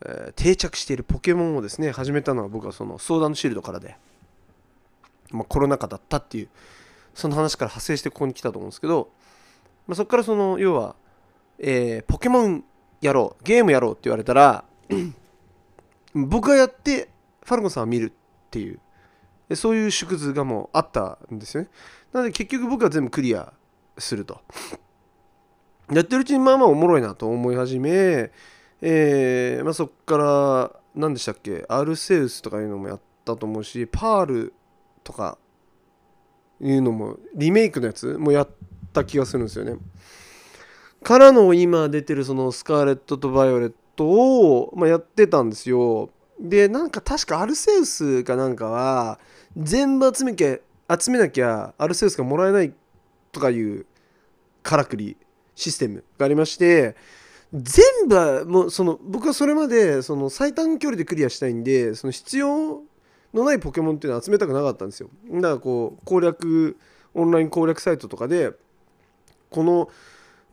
[0.00, 3.96] う、えー、定着しているポケモンをですね始めたのは僕はそのソーダのシールドからで、
[5.30, 6.48] まあ、コロナ禍だったっていう
[7.14, 9.10] その話から派生してここに来たと思うんですけど、
[9.86, 10.96] まあ、そこからその要は、
[11.58, 12.64] えー、ポケモン
[13.00, 14.64] やろうゲームやろうって言われたら
[16.14, 17.10] 僕がやって
[17.44, 18.12] ファルコンさんは見るっ
[18.50, 18.80] ていう。
[19.54, 21.68] そういう縮図がもうあったんですよね。
[22.12, 23.52] なので結局僕は全部クリア
[23.98, 24.40] すると。
[25.92, 28.30] やってるうちにまあまあおもろいなと思い始め、
[28.80, 31.66] えーまあ、そっから何でしたっけ？
[31.68, 34.54] アルセウスとかいうのもやったと思うしパール
[35.04, 35.36] とか
[36.60, 38.48] いうのもリメイクのやつもやっ
[38.94, 39.76] た気がするんですよね。
[41.02, 46.10] からの今出てるそのスカーレットとバイオレットを、まあ、やってたんですよ。
[46.40, 49.18] で、なんか確かアルセウスかなんかは、
[49.56, 50.58] 全部集めきゃ
[50.98, 52.72] 集めなきゃアルセウスがもらえない
[53.32, 53.86] とかいう
[54.62, 55.16] からくり
[55.54, 56.96] システムがありまして、
[57.54, 62.82] 全部もうその僕はそれまでその最短距離でクリアしたいんでその必要
[63.32, 66.76] のないポケモンっていうのは集めたくなかったんですよだからこう攻略
[67.14, 68.52] オンライン攻略サイトとかで
[69.50, 69.88] この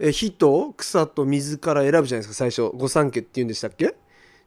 [0.04, 2.72] え火と草と水から選ぶじゃないですか最初。
[2.74, 3.94] 御三家っていうんでしたっけ？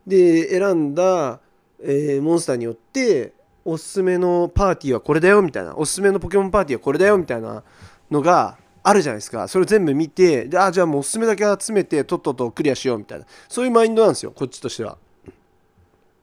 [0.05, 1.39] で選んだ、
[1.81, 3.33] えーモンスターによって
[3.65, 5.77] おすすめのパーティーはこれだよみたいな。
[5.77, 7.63] おすすめのポケモンパーティーはこれだよみたいな
[8.11, 9.47] のがあるじゃないですか。
[9.47, 13.27] それを全部見てであじゃあもうおすすめだけ集めてとっととクリアしようみたいな。
[13.49, 14.99] そういうマインドなんですよこっちとしては。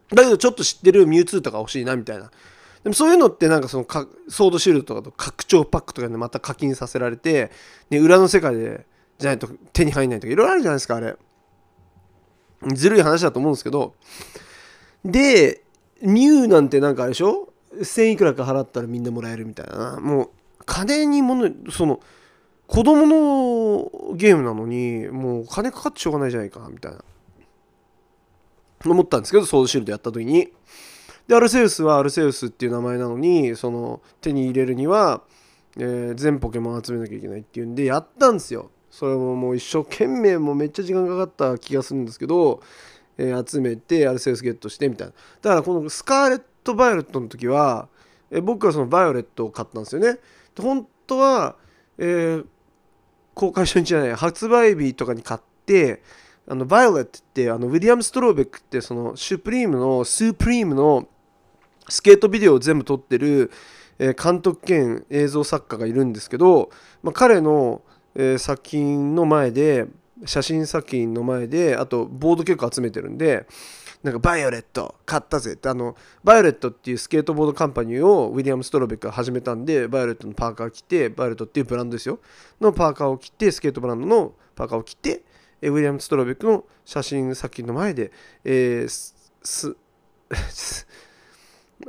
[0.10, 2.30] だけどちょっと知ってるミュウツーとか欲しいなみたいな。
[2.84, 7.52] でもそういうのってなんかそのかソードシールドとかと拡張パックとかでまた課金させられて、
[7.90, 8.86] ね、裏の世界で
[9.22, 11.16] じゃないと手に入んないとかいろいろあるじゃないですかあれ。
[12.74, 13.94] ずるい話だと思うんですけど。
[15.06, 15.64] で
[16.02, 20.00] ミュウなんてなんかあれでしょ？1000いくらか払ったらみんなもらえるみたいな。
[20.00, 20.30] もう
[20.66, 22.00] 金にものその
[22.68, 27.04] 子供のゲームなのにもう金かかってしょうがないじゃないかみたいな。
[28.84, 30.50] 思ったんですけどソードシールドやった時に。
[31.28, 35.22] でアルセウスはアルセウスっていう名前なのにその手に入れるには、
[35.78, 38.72] えー全ポケモン集めなきゃいけないっていうんでやったんですよ。
[38.92, 42.62] それももう一生懸命もうめっちゃ時間かかった気がするんですけど、
[43.18, 45.14] えー集めてアルセウスゲットしてみたいな。
[45.42, 47.88] だからこのスカーレット・バイオレットの時は、
[48.30, 50.20] えー僕はそのバイオレットを買ったんですよね。
[50.56, 51.56] で本当は、
[51.98, 52.46] えー
[53.34, 56.04] 公開初日じゃない発売日とかに買って
[56.48, 61.08] あの Violet ってあのウィリアム・ストロベックってその Supreme の Supreme の
[61.88, 63.52] スケートビデオを全部撮ってる、
[64.00, 66.72] え監督兼映像作家がいるんですけど、
[67.04, 67.82] まあ、彼の、
[68.16, 69.88] え作品の前で
[70.26, 73.46] 写真作品の前であとボード結構集めてるんで
[74.04, 82.20] なんか Violet 買ったぜってあの Violet っていうスケートボードカンパニーをウィリアム・ストロベックが始めたんで Violet のパーカー着て Violet っていうブランドですよ。
[82.60, 85.24] のパーカーを着てスケートブランドのパーカーを着て
[85.62, 88.12] えウィリアム・ストロベックの写真作品の前で、
[88.44, 89.76] えーす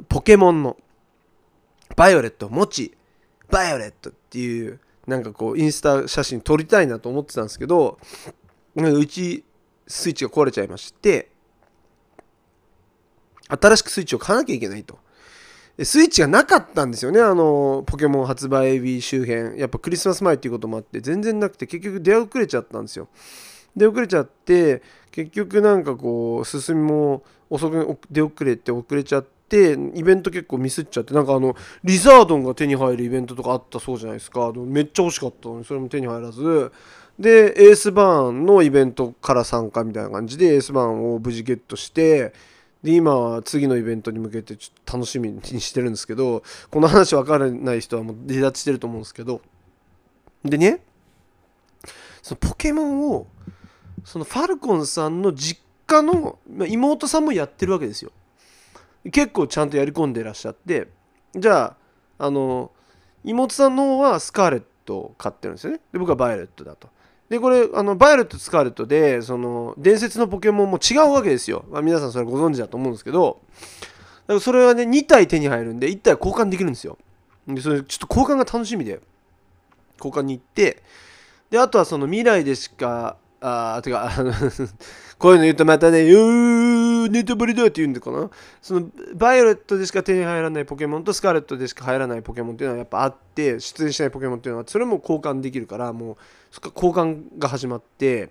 [0.08, 0.76] ポケモンの
[1.96, 2.96] バイオレットを持ち
[3.50, 7.98] バイオレットっていうなんかこうインスタ写真撮りたいなと思ってたんですけど
[8.76, 9.44] うち
[9.86, 11.30] スイッチが壊れちゃいまして
[13.48, 14.98] 新しくスイッチを買わなきゃいけないと。
[15.82, 17.20] スイッチがなかったんですよね。
[17.20, 19.58] あのポケモン発売日周辺。
[19.58, 23.08] やっぱクリスマス前っていうこともあって全然なくて結局出遅れちゃったんですよ。
[23.74, 34.52] 出遅れちゃって結局なんかこう進みも遅く出遅れて遅れちゃっイベント結構ミスっちゃってなんかあのリザードンが手に入るイベントとかあったそうじゃないですか。
[34.52, 36.72] でもめっちゃ欲しかったのにそれも手に入らず。
[37.18, 42.32] でエースバーンのイベントから参加みたいな感じでエースバーンを無事ゲットして
[42.82, 49.40] で今は次のイベントに向けてちょっと楽しみにしてるんですけどこの話分からない人はもう離脱してると思うんですけど。
[50.44, 50.80] でね
[52.22, 53.26] そのポケモンを
[54.04, 56.38] そのファルコンさんの実家の
[56.68, 58.10] 妹さんもやってるわけですよ。
[59.10, 60.88] 結構ちゃんとやり込んでらっしゃって
[61.34, 61.76] じゃ
[62.18, 62.70] ああの
[63.24, 65.80] 妹さんの方はスカーレットを買ってるんですよね。
[65.92, 66.88] で僕はバイオレットだと。
[67.28, 73.40] でこれあのバイオレットスカーレットでその伝説のポケモンも違うわけですよ、まあ、皆さんそれご存知だと思うんですけど。
[74.22, 76.98] だからそれはね2体手に入るんで1体交換できるんですよ。
[77.48, 79.00] でそれちょっと交換が楽しみで
[79.98, 80.82] 交換に行って。
[81.50, 84.10] であとはその未来でしかああてか
[85.18, 88.30] こういうの言うとまたね「うーネタバレだ」って言うんだかな？
[88.60, 96.16] そのバイオレットでしか手に入らないポケモンとスカーレットでしか入らないポケモンっていうのはやっぱあって出演しないポケモンっていうのはそれも交換できるからもう
[96.52, 98.30] そっか交換が始まって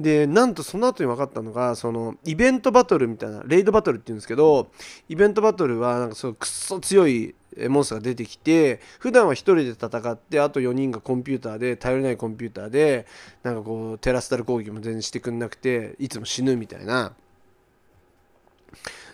[0.00, 4.68] でなんとその後に分かったのがそのイベントバトルみたいなレイドバトルっていうんですけど
[5.08, 7.34] イベントバトルはなんかそうくっそ強い
[7.68, 13.06] モンスターが出てきて普段は1人で戦ってあと4人がコンピューターで頼りないコンピューターで
[13.44, 17.12] なんかこうテラスタル攻撃も全然してくんなくていつも死ぬみたいな。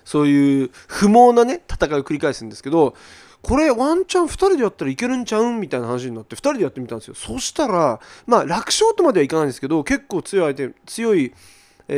[0.03, 2.97] そういう不毛なね戦いを繰り返すんですけど
[3.43, 5.61] これワンチャン2人でやったらいけるんちゃうん？
[5.61, 7.15] みたいな話になって2人でやってみたんですよ。
[7.15, 11.33] そしたらまあ楽勝とまではいかないんですけど結構強い相手強い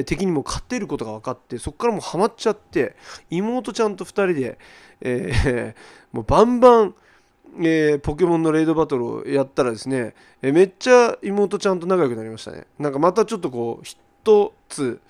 [0.07, 2.96] 敵にも勝てることが分かってそこからもうハマっちゃって
[3.28, 4.59] 妹ちゃんと2人で、
[5.02, 6.94] えー もうバンバン、
[7.59, 12.66] えーポケモンのレイドバトルをやったらですね、えーめっちゃ妹ちゃんと仲良くなりましたね。
[12.78, 15.00] なんかまたちょっとこう一つ、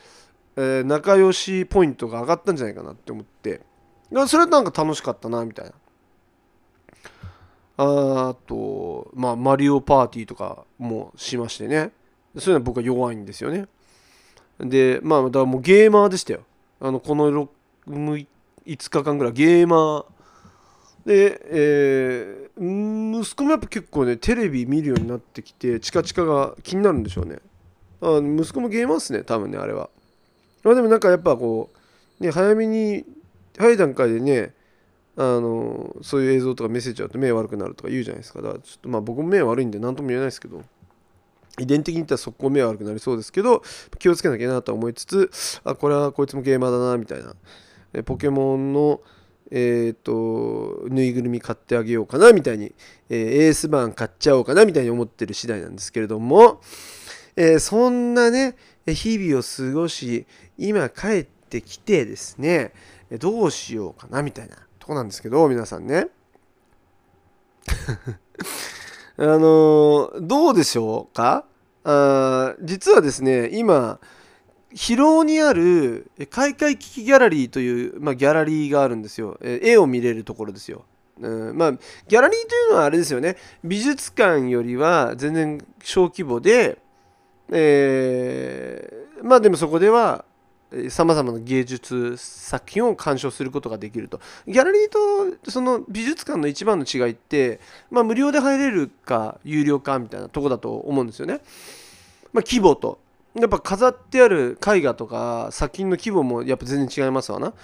[0.56, 3.60] えー仲良しポイントが上がったんじゃないかなって思って。
[4.26, 5.72] それはなんか楽しかったなみたいな。
[7.82, 11.90] あと、まあ、マリオパーティーとかもしましてね。
[12.38, 13.66] そういうのは僕は弱いんですよね。
[14.58, 16.40] でまあだからもうゲーマーでしたよ。
[16.80, 18.26] あのこの6
[18.66, 19.32] 5日間ぐらい。
[19.32, 20.04] ゲーマー。
[21.04, 27.38] で、えー息子もやっぱ結構ねテレビ見るようになってきてチカチカが気になるんでしょうね。
[28.02, 29.88] あ息子もゲーマーっすね多分ねあれは。
[30.62, 31.70] まあでもなんかやっぱこ
[32.20, 33.04] う、ね、早めに
[33.56, 34.54] 早い段階でね
[35.16, 38.40] あのそういう映像とかメッセージあると目悪くなるとか言うじゃないですか。
[38.40, 40.62] だからちょっとまあ僕も目悪いんで何とも言えないですけど。
[41.58, 43.62] 遺伝的に言ったら速攻目悪くなりそうですけど
[43.98, 45.30] 気をつけなきゃなと思いつつ
[45.64, 47.34] あこれはこいつもゲーマーだなみたいな。
[48.04, 49.02] ポケモンの
[49.50, 52.74] えっ、とぬいぐるみ買ってあげようかなみたいに、
[53.10, 56.62] えー、エースバーン買っちゃおうかなみたいに思ってる次第なんですけれども、
[57.36, 62.72] えー、そんなね日々を過ごし今帰ってきてですね
[63.18, 64.56] どうしようかなみたいな。
[64.82, 66.08] とこなんですけど皆さんね。
[69.16, 71.44] あのー、どうでしょうか？
[71.84, 74.00] あ実はですね今
[74.74, 79.38] 広尾にある開会危機ギャラリーという、まあ、ギャラリーがあるんですよ。
[79.40, 80.84] え絵を見れるところですよ。
[81.20, 83.36] うん、まあギャラリーというのはあれですよね。
[83.62, 86.78] 美術館よりは全然小規模で、
[87.52, 90.24] えー、まあでもそこでは
[90.88, 94.20] さまざまな芸術作品を鑑賞することができると。
[94.46, 94.88] ギャラリー
[95.42, 101.40] とその美術館の一番の違いって、まあ、無料で入れるか有料かみたいなとこだと思うんですよね、
[102.32, 102.98] まあ、規模と。
[103.34, 107.54] やっぱ飾ってある絵画とか作品の規模もやっぱ全然違いますわな。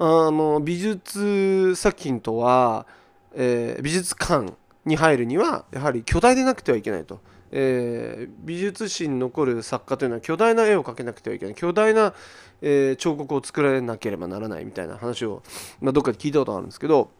[0.00, 2.86] あの美術作品とは、
[3.34, 4.52] えー、美術館
[4.84, 7.20] に入るにはやはり巨大でなくてはいけないと。
[7.50, 11.54] えー、美術史に残る作家というのは巨大な絵を描けなくてはいけない。
[11.54, 12.14] 巨大な、
[12.60, 15.42] えー、彫刻を作られなければならないみたいな話を、
[15.80, 17.10] まあ、どっかで聞いたことあるんですけど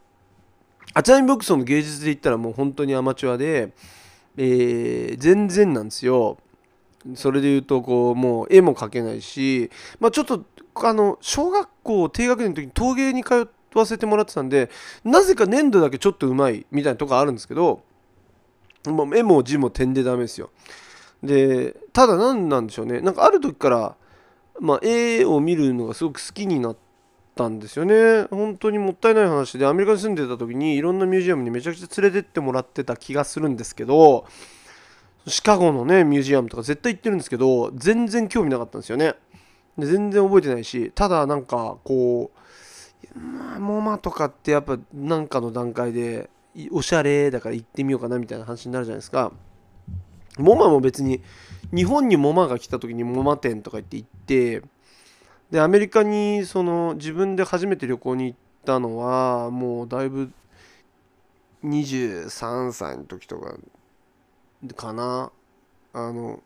[0.94, 3.72] あちなみに僕その芸術で言ったらもう本当にアマチュアで、
[4.36, 6.38] えー、全然なんですよ。
[7.14, 14.68] それで言うとこうもう絵も描けないし、まあ、ちょっとあの小学校低学年の時に陶芸に通わせてもらってたんで
[15.04, 17.82] なぜか粘土だけちょっとうまいみたいなとこあるんですけど
[18.92, 20.50] もう絵も字も点でダメですよ。
[21.22, 23.00] でただ何なんでしょうね。
[23.00, 23.96] なんかある時から
[24.60, 26.76] まあ、絵を見るのがすごく好きになっ
[27.34, 28.24] たんですよね。
[28.30, 34.26] 本当にもったいない話でアメリカに住んでた時にいろんなミュージアムにめちゃくちゃ連れてってもらってた気がするんですけど
[35.26, 39.14] シカゴのねミュージアムとか絶対行ってるんですけど全然興味なかったんですよね。
[39.78, 42.32] で全然覚えてないしただなんかこ
[43.14, 46.28] うまあモマとかってやっぱなんかの段階で
[46.70, 49.32] おしゃれだから行ってみようかなみたいな話になるじゃないですか。
[50.38, 51.20] モマも別に
[51.74, 54.62] 日本にモマが来た時にモマ店とか言って行って
[55.50, 60.30] でアメリカにその自分で初めて旅行に行ったのはもうだいぶ
[61.64, 63.56] 23歳の時とか
[64.76, 65.32] かな
[65.92, 66.40] あの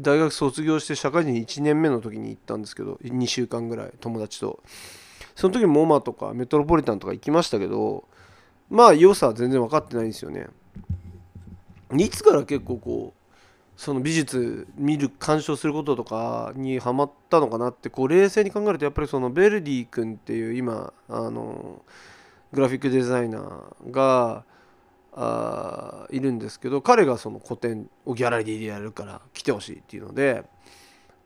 [0.00, 4.60] 大学卒業して社会人1年目の時に行ったんですけど2週間ぐらい友達と
[5.34, 8.04] その時モマとかメトロポリタンとか行きましたけど
[8.68, 10.46] まあ良さは全然分かってないんですよね。
[11.96, 13.26] いつから結構こう
[13.76, 21.82] その美術見る鑑賞することとかにハマったのかなってこう冷静に考えるとやっぱりそのベルディ君っていう今あの
[22.52, 24.44] グラフィックデザイナーが
[25.12, 30.44] あいるんですけど彼がその個展をギャラリーでやるから来てほしいっていうので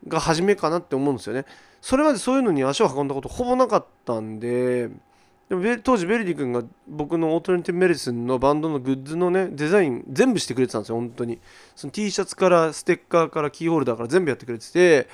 [0.09, 1.45] が初めかなって思うんですよね。
[1.81, 4.91] それまでそういうのに足を運んだことほぼなかったんで
[5.51, 11.41] でも当時 VERDY 君が僕の Alternative Medicine のバンドのグッズのねデザイン全部してくれてたんですよ本当に。
[11.75, 15.09] その T シャツからステッカーからキーホルダーから全部やってくれてて。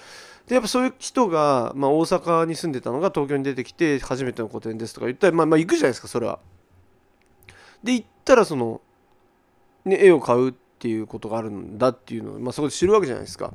[0.46, 6.38] でやっぱそういう人が、まあ、大阪に住んでたのが東京に出てきて初めての個展ですとか言ったらまあまあ行くじゃないですかそれは。
[7.82, 8.82] で行ったらその、
[9.86, 13.54] ね、絵を買うっていうことがあるんだっていうのを、まあ、そこで知るわけじゃないですか。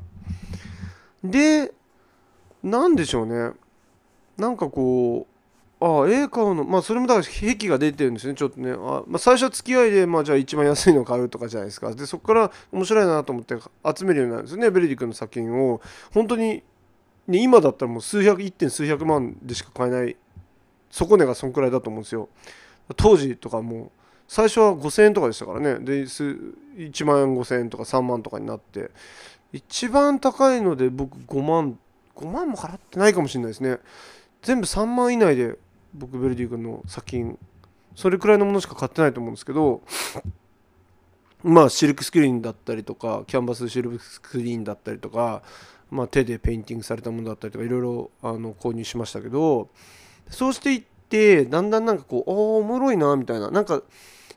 [1.23, 1.71] で
[2.63, 3.53] なんでしょうね。
[4.37, 5.30] なんかこう
[5.83, 6.63] ああ絵買うの。
[6.63, 8.71] まあそれもだから癖が出てるんですねちょっとね。
[8.71, 11.91] あ、まあ、最初は付き合いでまあじゃあ一番安いの買うとかじゃないですか。
[11.95, 13.55] でそこから面白いなと思って
[13.97, 15.81] 集めるようになるんですよねベルディ君の作品を。
[16.13, 16.61] 本当に、
[17.27, 20.15] ね、今だったらもう数百1点数百万でしか買えない
[20.91, 22.29] 底値がそんくらいだと思うんですよ。
[22.95, 23.91] 当時とかも
[24.27, 25.79] 最初は5000円とかでしたからね。
[25.79, 28.91] で1万円5000円とか3万とかになって。
[29.53, 31.77] 一番高いので僕5万
[32.15, 33.79] 5万も払ってないかもしれないですね。
[34.43, 35.57] 全部3万以内で
[35.93, 37.37] 僕 VERDY 君の作品
[37.95, 39.81] それくらいのものしか買ってないと思うんですけど
[41.43, 45.41] まあシルクスクリーンだったりとかキャンバスシルクスクリーンだったりとか、
[45.89, 49.69] まあ、手でペインティングされたものだったりとかいろいろあの購入しましたけど
[50.29, 53.81] そうしていってだんだんなんかこうおおもろいなみたいななんか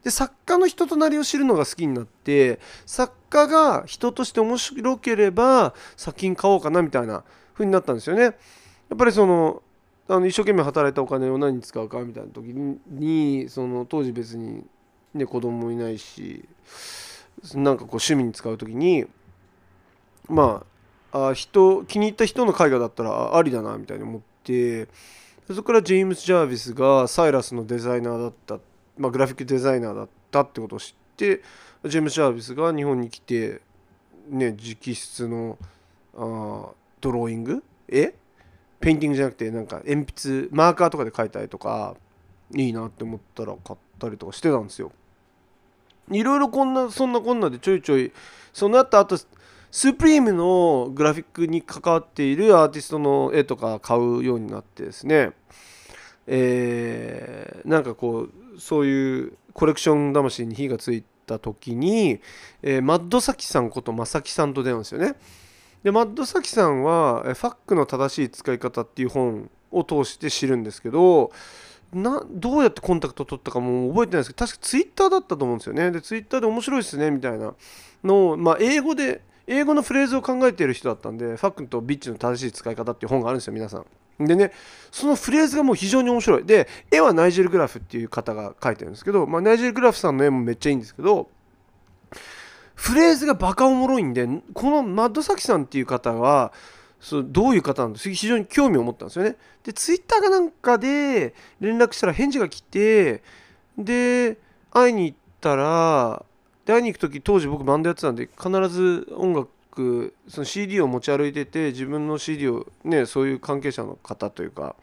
[0.03, 7.25] で作家の人となりを知るのが好きになって作家が人として面白ければ作品買おうかなみたいな
[7.55, 8.23] 風になったんですよね。
[8.23, 8.35] やっ
[8.99, 9.63] ぱりその
[10.07, 12.47] あの一生懸命働いたお金を何に使うかみたいな時
[12.89, 14.65] にその当時別に、
[15.15, 16.45] ね、子供もいないし
[17.55, 19.07] なんかこう趣味に使う時に
[20.29, 20.65] ま
[21.13, 24.89] ああ人気に入った人の絵画だったらありだなみたいに思って
[25.49, 28.59] そこからジェームス・ジャービスがサイラスのデザイナーだった、
[28.99, 31.43] まあ、グラフィックデザイナーだったってことを知って
[31.85, 33.61] ジェームス・ジャービスが日本に来て
[34.29, 35.59] ね直筆の
[36.17, 37.63] あドローイング？
[37.89, 38.15] 絵？
[38.85, 41.97] ペインティングじゃなくてなんか鉛筆マーカーとかで描いたりとか
[42.55, 44.93] いいなって思ったら買ったりとかしてたんですよ。
[46.11, 48.13] いろいろこんなそんなこんなでちょいちょい
[48.53, 49.17] その後あと
[49.71, 55.33] Supreme のグラフィックに関わっているアーティストの絵とか買うようになってですね。
[56.27, 62.21] えーなんかこうそういうコレクション魂に火がついた時に、
[62.63, 65.15] えーマッドサキさんことマサキさんと出会うんですよね。
[65.85, 71.31] でマッドサキさんはえ「ファックの正しい使い方」っていう本を通して知るんですけど
[71.93, 75.91] などうやってコンタクト取ったかも覚えてないですけど確かツイッターだったと思うんですよね。
[75.93, 77.55] でツイッターで面白いですねみたいな。
[78.03, 84.27] のを、まあ、英語で英語のフレーズを考えている人だったんでファックとビッチの正しい使い方っていう本があるんですよ皆さん。
[84.27, 84.53] でね
[84.91, 86.45] そのフレーズがもう非常に面白い。
[86.45, 91.29] で絵はナイジェル・グラフっていう方が描いてるんですけど、まあ、ナイジェル・グラフさんの絵もめっちゃいいんですけど
[92.75, 96.53] フレーズがバカおもろいんでこのマッドサキさんっていう方は
[97.01, 99.37] そうどういう方なんです非常に興味を持ったんですよね。
[99.63, 103.23] でツイッターかなんかで連絡したら返事が来て
[103.79, 104.39] で
[104.71, 106.25] 会いに行ったら
[106.65, 114.77] で会いに行く時当時僕バンドやってたんで必ず音楽その CD を持ち歩いてて自分の CD をねそういう関係者の方というか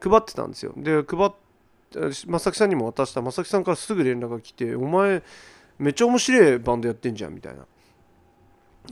[0.00, 0.72] 配ってたんですよ。
[0.76, 1.30] で配っ
[2.26, 3.22] 正木さんにも渡した。
[3.22, 5.22] 正木さんからすぐ連絡が来て「お前
[5.78, 7.66] めっちゃ面白いバンドやってんじゃん」みたいな。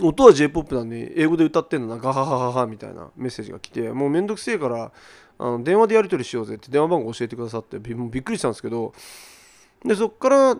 [0.00, 4.90] 音は J−POP なんで英語で歌ってんのなガハハハハみたいなメッセージが来てもうめんどくせえから
[5.38, 8.94] あの電話でやり取りしようぜって電話番号教えてくださってびびっくりしたんですけど
[9.84, 10.58] でそっから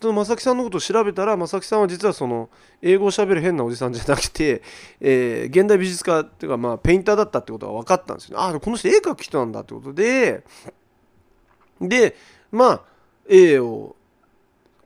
[0.00, 2.50] その正木さんのことを調べたら正木さんは実はその
[2.82, 4.60] 英語をしゃべる変なおじさんじゃなくて、
[5.00, 8.44] えー現代美術家っていうかまあペインターだったってことが分かったんですよね。
[8.44, 10.44] ああこの人絵描く人なんだってことで
[11.80, 12.16] で
[12.50, 12.80] まあ
[13.28, 13.96] 絵を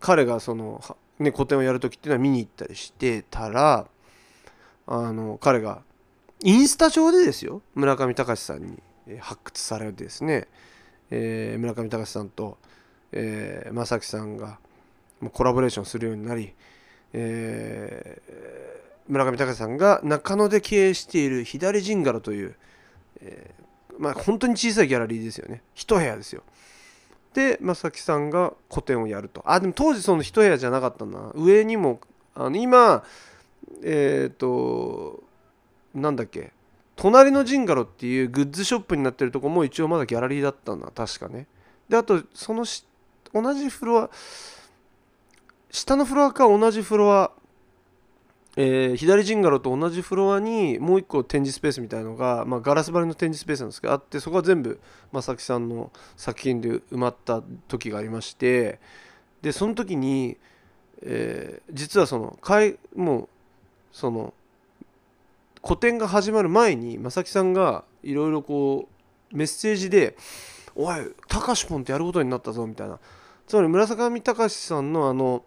[0.00, 0.82] 彼がその、
[1.18, 3.86] ね、個展をやる時っていうのは見に行ったりしてたら
[4.86, 5.82] あの彼が
[6.42, 8.78] インスタ上でですよ村上隆さんに
[9.18, 10.46] 発掘されてですね、
[11.10, 12.58] えー村上隆さんと、
[13.12, 14.58] えー正樹さんが
[15.32, 16.52] コラボレーションするようになり、
[17.12, 22.54] えー村上隆さんが中野で経営している左ジンガロという、
[23.22, 23.64] えー
[23.98, 25.62] まあ本当に小さいギャラリーですよね。
[25.74, 26.44] 一部屋ですよ。
[27.38, 29.44] で正樹さんが個展をやると。
[29.46, 31.30] あでも当時その一部屋じゃなかったな。
[31.36, 32.00] 上にも
[32.34, 33.04] あの今
[33.84, 35.22] えっ、と
[35.94, 36.52] なんだっけ。
[36.96, 40.90] 隣のジンガロっていうグッズショップになってるとこも一応まだギャラリーだったんだ。
[40.92, 41.46] 確かね。
[41.88, 42.84] であとそのし
[43.32, 44.10] 同じフロア
[45.70, 47.30] 下のフロアか同じフロア、
[48.60, 54.80] えー左ジンガロと同じフロアにもう一個展示スペースみたいのが、まあ、ガラス張りの展示スペースなんですけどあってそこは全部
[55.12, 58.80] 正木さんの作品で埋まった時がありまして
[59.42, 60.36] でその時に、
[61.02, 63.28] えー実はそのかいもう
[63.92, 64.34] その
[65.62, 68.88] 個展が始まる前に正木さんがいろいろこ
[69.32, 70.16] うメッセージで
[70.74, 70.96] 「おい
[71.28, 72.98] たかしポンってやることになったぞ」みたいな。
[73.46, 75.44] つまり村上隆さんのあの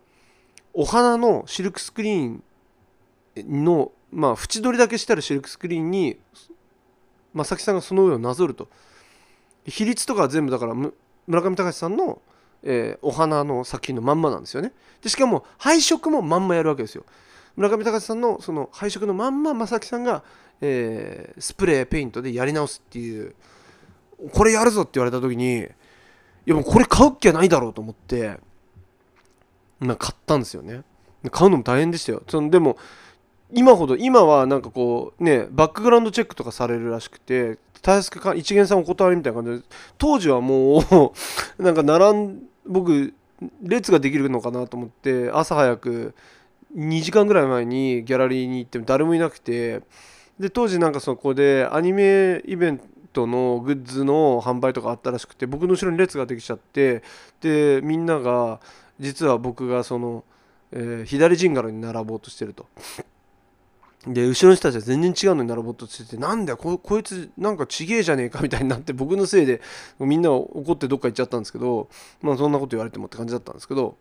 [0.73, 2.43] お花のシルクスクリーン
[3.37, 6.17] のまあ縁取りだけしてあるシルクスクリーンに
[7.33, 8.67] 正木さんがその上をなぞると。
[9.65, 10.91] 比率とかは全部だから村
[11.43, 12.21] 上隆さんの、
[12.63, 14.73] えーお花の作品のまんまなんですよね。
[15.01, 17.05] でしかも配色もまんまやるわけですよ。
[17.55, 20.23] 村上隆さんのその配色のまんま正木さんが、
[20.61, 23.35] えースプレーペイントでやり直すっていう
[24.33, 25.67] これやるぞって言われた時にい
[26.45, 28.39] やもうこれ買う気はないだろうと思って
[29.79, 30.81] な買ったんですよね。
[31.31, 32.23] 買うのも大変でしたよ。
[32.27, 32.77] そのでも
[33.53, 40.83] 今ほど今はなんかこうねバックグラウンドチェックとかされるらしくてたやすくか一元さんお断りみたいな感じで当時はもう
[41.61, 43.13] なんか並ん僕
[43.63, 46.13] 列ができるのかなと思って朝早く
[46.75, 49.81] 2時間ぐらい前にギャラリーに行っても誰もいなくて
[50.39, 52.81] で当時なんかそこでアニメイベン
[53.13, 57.03] トのグッズの販売とかあったらしくて僕の後ろに列ができちゃって
[57.41, 58.59] でみんなが
[58.99, 60.23] 実は僕がその、
[60.71, 62.67] えー左ジンガロに並ぼうとしてると。
[64.07, 69.61] で後ろの人たちは全然違うのに並ぼうとしててなんだよここいつなんかちげえじゃねえかみたいになって僕のせいで
[69.99, 71.87] みんな怒ってどっか行っちゃったんですけど
[72.21, 73.97] まあそんなこと言われてもって感じだったんですけど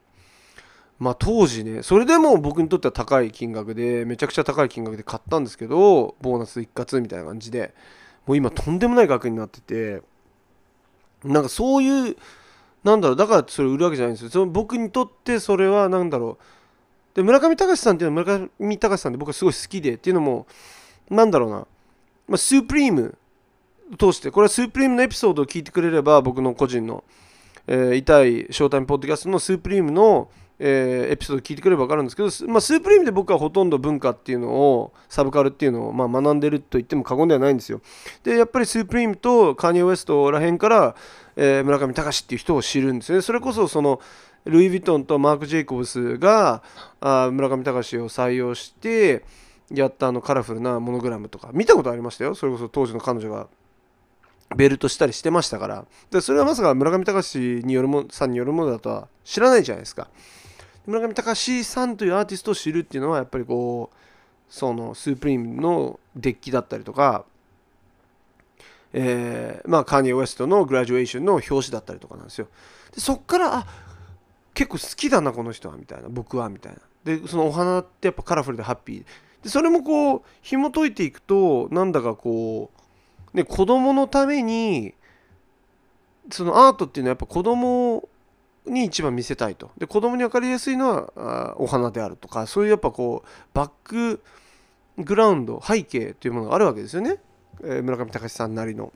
[0.99, 7.75] まあ当時ねそれでも僕にとっては高い金額でめちゃくちゃ高い金額で買ったんですけどボーナス一括みたいな感じで
[8.27, 10.03] もう今とんでもない額になってて
[11.25, 12.17] なんかそういう
[12.85, 14.31] なんだろうだからそれ売るわけじゃないんですよ。
[14.31, 16.45] その僕にとってそれはなんだろう
[17.15, 20.47] で村上隆さんっていうのは村上隆さんで僕はすごい好きでっていうのも
[21.09, 21.67] なんだろうな、
[22.29, 23.17] まあ、スープリーム
[23.99, 27.03] 通してこれはスープリームのエピソードを聞いてくれれば僕の個人の、
[27.67, 30.31] えー、痛いショータイムポッドキャストのスープリームの、
[30.61, 37.81] えー、エピソードを聞いてくれれば分かるんですけど、まあ、スープリームで僕はほとんど文化っていうのをサブカルっていうのを、まあ、学んでると言っても過言ではないんですよ。
[38.23, 40.95] でやっぱりスープリームとカーニー・ウエストらへんから、
[41.35, 43.23] えー、村上隆っていう人を知るんですね。
[43.23, 44.01] それこそその
[44.45, 46.63] ルイ・ヴィトンとマーク・ジェイコブスが
[47.01, 49.25] あ村上隆を採用して
[49.71, 52.35] やったあのカラフルなモノグラムとか見たことありましたよ。
[52.35, 53.49] それこそ当時の彼女が
[54.57, 55.85] ベルトしたりしてましたから。
[56.11, 60.09] でそれはまさか村上隆によるもさんによるものだとは知らないじゃないですか。
[60.87, 63.97] 村上隆さんというアーティストを知るっていうのはやっぱりこう
[64.49, 67.25] そのスープリームのデッキだったりとか
[68.93, 72.49] えー、まあカーニー・ウエストのグラジュエーションの表紙だったりとかなんですよ。
[72.93, 73.67] でそっからあ
[74.61, 76.09] 結構好きだなこの人はみたいな。
[76.11, 76.81] 僕はみたいな。
[77.03, 79.05] でそのお花ってやっぱカラフルでハッピー。
[79.43, 82.71] でそれもこう紐解いていくとなんだかこ
[83.33, 84.93] う、ね、子供のために
[86.31, 88.07] そのアートっていうのはやっぱ子供
[88.67, 89.71] に一番見せたいと。
[89.79, 94.23] で子供に分かりやすいのはお花であるとかそういうやっぱこうバック
[94.99, 97.17] グラウンド背景というものがあるわけですよね、
[97.63, 98.93] えー、村上隆さんなりの。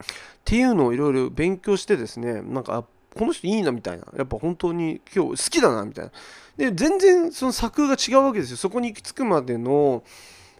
[0.00, 0.04] っ
[0.44, 2.84] ていうのをいろいろ勉強してですねなんか
[3.14, 4.04] この人いいなみたいな。
[4.16, 6.12] やっぱ本当に今日好きだなみたいな。
[6.56, 8.56] で全然その作風が違うわけですよ。
[8.56, 10.02] そこに行き着くまでの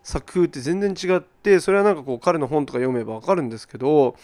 [0.05, 4.16] 作風って全然違ってそれはなんかこう彼の本とか読めば分かるんですけど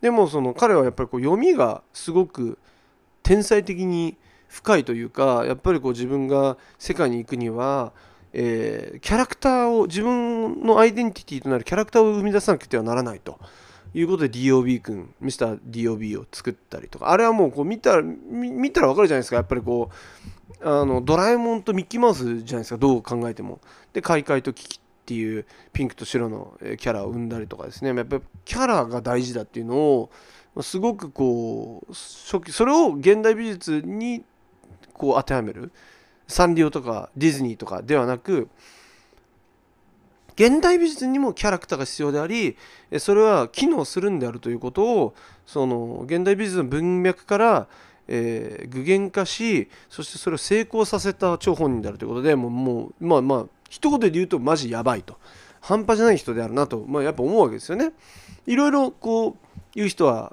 [0.00, 2.58] でもその彼はやっぱりこう読みがすごく
[3.22, 4.16] 天才的に
[4.48, 7.92] 深いというかやっぱりこう自分が世界に行くには、
[8.32, 13.38] えー、キャラクターを自分のアイデンティティとなるキャラクターを生み出さなくてはならないと。
[13.98, 17.10] いうことで DOB 君ミスター DOB を作ったりとか。
[17.10, 19.36] あれはもうこう見たら見たら分かるじゃないですか。
[19.36, 19.90] やっぱりこ
[20.60, 22.76] うあのドラえもんとミッキーマウスじゃないですか。
[22.76, 23.58] どう考えても。
[23.94, 27.94] で開会と危機っていうピンクと白のキャラを生んだりとかですね。
[27.94, 30.10] やっぱりキャラが大事だっていうのを
[30.60, 34.24] すごくこう初期それを現代美術に
[34.92, 35.72] こう当てはめる。
[36.28, 38.48] サンリオとかディズニーとかではなく
[40.36, 42.56] 現代美術にもキャラクターが必要であり
[42.98, 45.14] それは機能するんであるということを
[45.46, 47.68] その現代美術の文脈から、
[48.06, 55.18] えー、具現化しそしてそれを成功させた張本人であるということでもうもうまあまあ一言で言うとマジやばいと。
[55.66, 57.92] 半端じゃない人であるなと、まあ、やっぱ思うわけですよね。
[58.46, 59.34] いろいろこう
[59.74, 60.32] 言う人は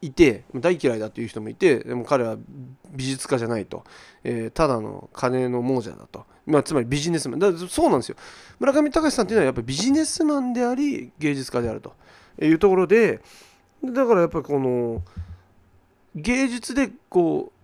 [0.00, 2.38] いて大嫌いだという人もいてでも彼は
[2.90, 3.84] 美術家じゃないと、
[4.22, 7.38] えー、ただの金の亡者だと、まあ、つまりビジネスマン。
[7.38, 8.16] だそうなんですよ。
[8.58, 11.94] 村上隆さんっていうのはやっぱビジネスマンであり芸術家であると
[12.40, 13.20] いうところで
[13.82, 15.02] だからやっぱりこの
[16.14, 17.54] 芸術でこう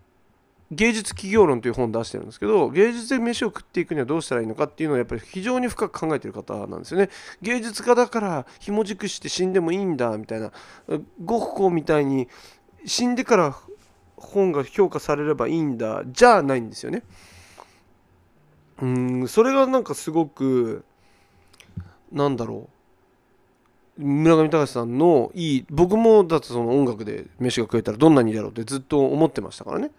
[0.72, 7.10] 芸術企業論という本を出してるんですけど芸術で飯を食っていくにはどうしたらいいのかっていうのをやっぱり非常に深く考えてる方なんですよね。
[7.42, 10.52] 芸術家だからひも軸して死んでもいいんだみたいな
[11.24, 12.28] ゴッホみたいに
[12.86, 13.56] 死んでから
[14.16, 17.02] 本が評価されればいいんだじゃないんですよね。
[18.82, 20.84] うんそれがなんかすごく
[22.12, 22.80] なんだろう。
[24.02, 29.90] 村上隆さんのいい僕もだってその音楽で飯が食えたらどんなにいいだろうってずっと思ってましたからね。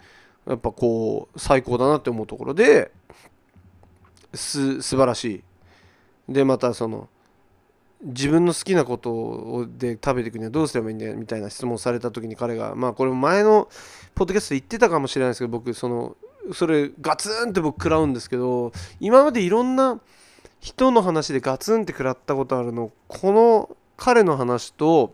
[0.48, 2.92] やっぱこう最高だなって思うところで
[4.34, 5.44] す素晴らし
[6.28, 6.34] い。
[6.34, 7.10] でまたその
[8.04, 13.70] 自分の好きなことで食べていくにはどうすればいいんだよみたいな質問された時に彼がまあこれ前の
[14.16, 16.16] ポッドキャストで言ってたかもしれないですけど僕その
[16.54, 20.00] それガツンって僕食らうんですけど今までいろんな
[20.60, 25.14] 人の話でガツンって食らったことあるのこの彼の話と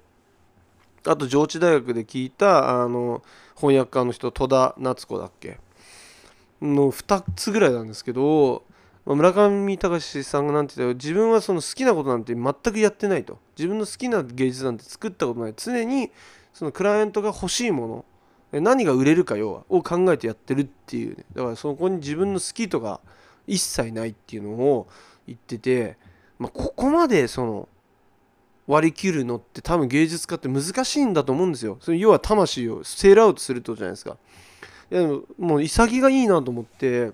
[1.06, 3.22] あと上智大学で聞いたあの
[3.56, 5.58] 翻訳家の人戸田夏子だっけ？
[6.62, 8.64] の2つぐらいなんですけど
[9.06, 13.40] 村上隆さんが何て言った自分はその好きなことなんて全くやってないと。
[13.58, 15.54] 自分の好きな芸術なんて作ったことない。
[15.56, 16.12] 常に
[16.54, 18.06] そのクライアントが欲しいもの
[18.52, 23.02] 何が売れるか要はを考えてやってるっていうねだからそこに自分の好きとか
[23.46, 24.88] 一切ないっていうのを
[25.26, 25.98] 言ってて、
[26.40, 27.70] まあ、ここまでその
[28.68, 31.78] 割り切るのって多分芸術家って難しいんだと思うんですよ。
[31.80, 34.18] それ要は魂をセールアウトするとじゃないですか。
[34.92, 37.12] いやでももう潔がいいなと思って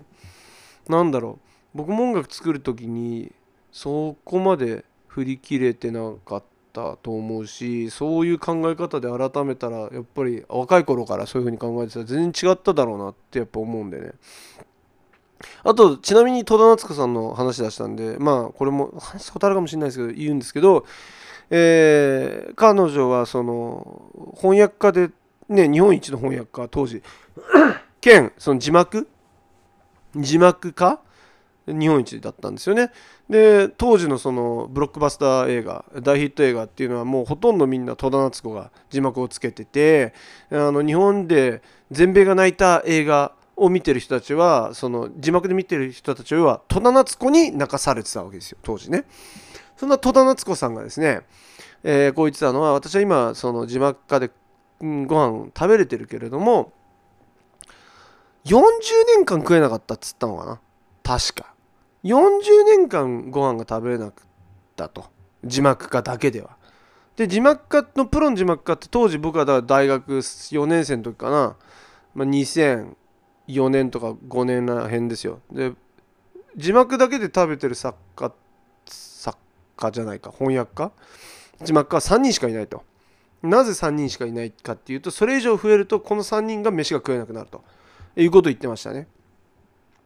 [0.88, 1.38] なんだろ
[1.74, 3.32] う僕も音楽作る時に
[3.72, 14.12] そこまで振り切れてなかったったと思うしそういう考え方で改めたらやっぱり若い頃からそういう風に考えてたら全然違っただろうなってやっぱ思うんでね。
[15.62, 20.84] あとちなみに戸田夏子さんの話出したんでまあこれも話したことあるかもしれないですけど言うんですけど
[21.50, 25.10] えー、彼女はその翻訳家で、
[25.50, 27.02] ね、日本一の翻訳家当時。
[28.00, 29.08] 兼その字幕？
[30.16, 31.00] 字幕家？
[31.66, 32.90] 日本一だったんですよね。
[33.30, 40.12] で当時のそのブロックバスター映画大ヒット映画っていうのはもうほとんどみんな戸田夏子が字幕をつけてて
[40.50, 49.04] あの日本で全米が泣いた映画を見てる人たちはその字幕で見てる人たちは戸田夏子に泣かされてたわけですよ当時ね。
[49.76, 51.22] そんな戸田夏子さんがですね、
[51.82, 54.30] えー、こう言ってたのは私は今その字幕化で、
[54.80, 56.72] うん、ご飯食べれてるけれども
[58.44, 58.60] 40
[59.16, 60.60] 年間食えなかったっつったのかな。
[61.02, 61.53] 確か。
[62.04, 64.26] 40年間ご飯が食べれなかっ
[64.76, 65.06] たと。
[65.42, 66.56] 字幕化だけでは。
[67.16, 71.56] で字幕化のプロの字幕化って当時僕はだ大学4年生の時かな、
[72.14, 75.40] まあ、2004年とか5年らへんですよ。
[75.50, 75.72] で
[76.56, 78.32] 字幕だけで食べてる作家
[78.86, 79.38] 作
[79.76, 80.30] 家じゃないか。
[80.30, 80.92] 翻訳家？
[81.62, 82.82] 字幕家は3人しかいないと。
[83.42, 87.62] なぜ3人しかいないかっていうとそれ以上増えるとこの3人が飯が食えなくなると
[88.16, 89.06] いうことを言ってましたね。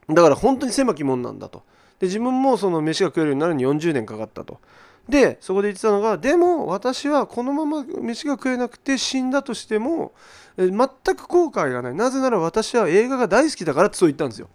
[0.09, 1.63] だから本当に狭き門なんだと。
[1.99, 4.61] で自分もその飯が食えるようになるに40年かかったと。
[5.09, 10.13] でそこで言ってたのがでも私はこのまま飯が食えなくて死んだとしても
[10.59, 10.77] 全
[11.17, 11.95] く後悔がない。
[11.95, 14.49] なぜなら私は映画が大好きだからってそう言ったんですよ。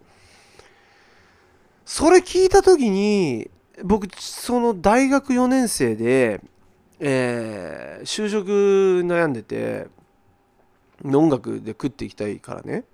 [1.84, 3.50] それ聞いた時に
[3.82, 6.40] 僕その大学4年生で、
[7.00, 9.88] えー、就職悩んでて
[11.04, 12.84] 音楽で食っていきたいからね。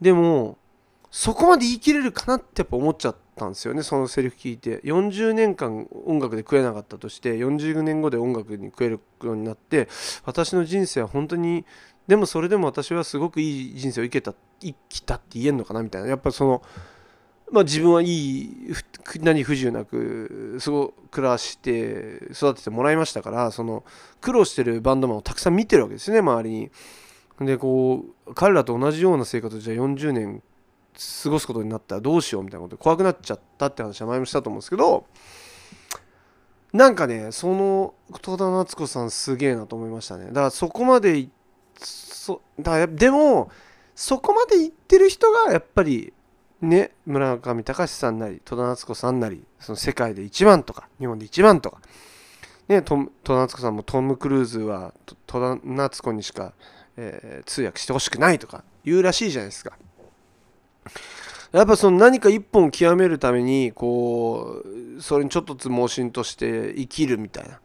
[0.00, 0.58] でも
[1.10, 3.29] そこまで言い切れるかなってやっぱ思っちゃって。
[3.40, 9.88] たんですよねそのセリフ聞いて40年間音楽で食えなかったとして40年後で音楽に食えるようになって
[10.24, 11.64] 私の人生は本当に
[12.06, 16.62] でもそれでも私はすごくいい人生を生けた生きたって言えんのかなみたいなやっぱその
[17.50, 18.74] まあ自分はいい
[19.20, 23.84] 何不自由なくすご暮らして育ててもらいましたからその
[24.20, 26.70] 苦労してるバンドマンをたくさん見てるわけですね周りに。
[27.40, 30.42] でこう彼らと同じような生活をじゃあ40年
[31.22, 35.06] 過ごすことになったらどうしようみたいなことで怖くなっちゃったって話は前もしたと思うんですけど
[36.72, 41.28] なんかねその戸田夏子さんすげえなと思いましたねだからそこまで
[41.76, 43.50] そだでも
[43.94, 46.12] そこまで言ってる人がやっぱり
[46.60, 51.80] ね村上隆さんなり戸田夏子さんなりその世界で一番とか日本で一番とか
[52.68, 54.94] ね戸田夏子さんもトム・クルーズは
[55.26, 56.52] 戸田夏子にしか、
[56.96, 59.76] えー、通訳してほしくないとか言うらしいじゃないですか。
[61.52, 64.62] やっぱその何か一本極めるためにこ
[64.96, 67.60] うそれにちょっとつ盲信として生きるみたいな。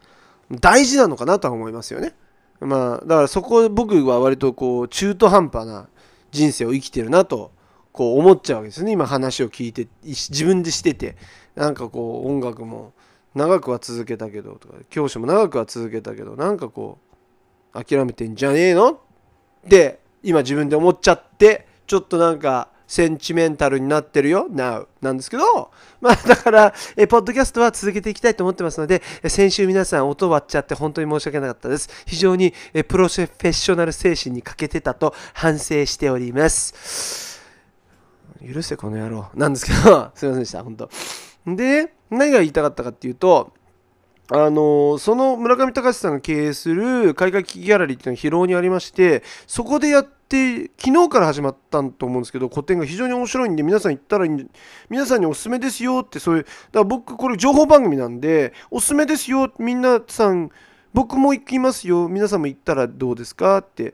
[0.59, 2.13] 大事なのかなとは思いますよね。
[2.59, 5.87] まあだからそこ僕は割とこう中途半端な
[6.31, 7.51] 人生を生きてるなと
[7.91, 8.91] こう思っちゃうわけですね。
[8.91, 11.15] 今話を聞いて自分でしてて。
[11.55, 12.93] なんかこう音楽も
[13.33, 16.99] 長くは続けたけどとか教師も長くは続けたけどなんかこ
[17.73, 18.97] う諦めてんじゃねえのっ
[19.69, 25.71] て今自分で思っちゃってちょっとなんかセンチメンタルになってるよ Now なんですけど、
[26.01, 31.89] まあだから、えポッドキャストは続けていきたいと思ってますので、先週皆さん音割っちゃって本当に申し訳なかったです。
[32.05, 37.41] 非常にえプロフェッショナル精神に欠けてたと反省しております。
[38.45, 39.27] 許せこの野郎。
[39.33, 40.89] なんですけど、 すいませんでした、本当。
[41.47, 43.53] で、何が言いたかったかっていうと、
[44.31, 54.45] あのその村上隆さんが経営する海外機ギャラリーっていうのが広尾にありましてそこでやって昨日から始まったと思うんですけど個展が非常に面白いんで皆さん行ったらいいんで
[54.89, 60.49] 皆さんにおすすめですよってそういうだから僕これ情報番組なんでおすすめですよみんなさん
[60.93, 63.93] 僕も行きますよ皆さんも行ったらどうですかって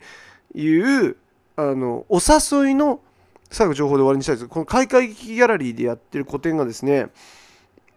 [0.55, 1.17] いう
[1.57, 3.01] あのお誘いの
[3.49, 4.47] 最後情報で終わりにしたいです。
[4.47, 7.07] この開会機ギャラリーでやってる個展がですね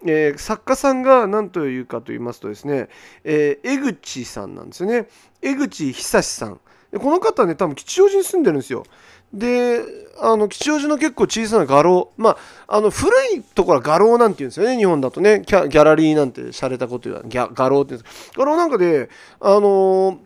[0.06, 2.88] えー、作家さんが何というかと言いますとですね、
[3.24, 5.08] えー、江口さんなんですよね。
[5.42, 6.60] 江口久志さん。
[6.92, 8.84] でこの方ね多分吉祥寺に住んでるんですよ。
[9.32, 9.80] で
[10.20, 12.36] あの吉祥寺の結構小さな画廊ま
[12.66, 15.42] ああの古いところは画廊なんて言うんですよね日本だとね。
[15.44, 20.18] ギャラリーなんて洒落たこと言うギャ画廊って言うんです画廊なんかであのー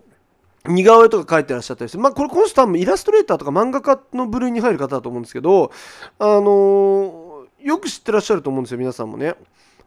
[0.66, 5.70] 似顔絵とか描いてらっしゃったりして、まあ、これこの人多分イラストレーターとか漫画家の部類に入る方だと思うんですけど、
[6.18, 9.35] あのー、よく知ってらっしゃると思うんですよ皆さんもね。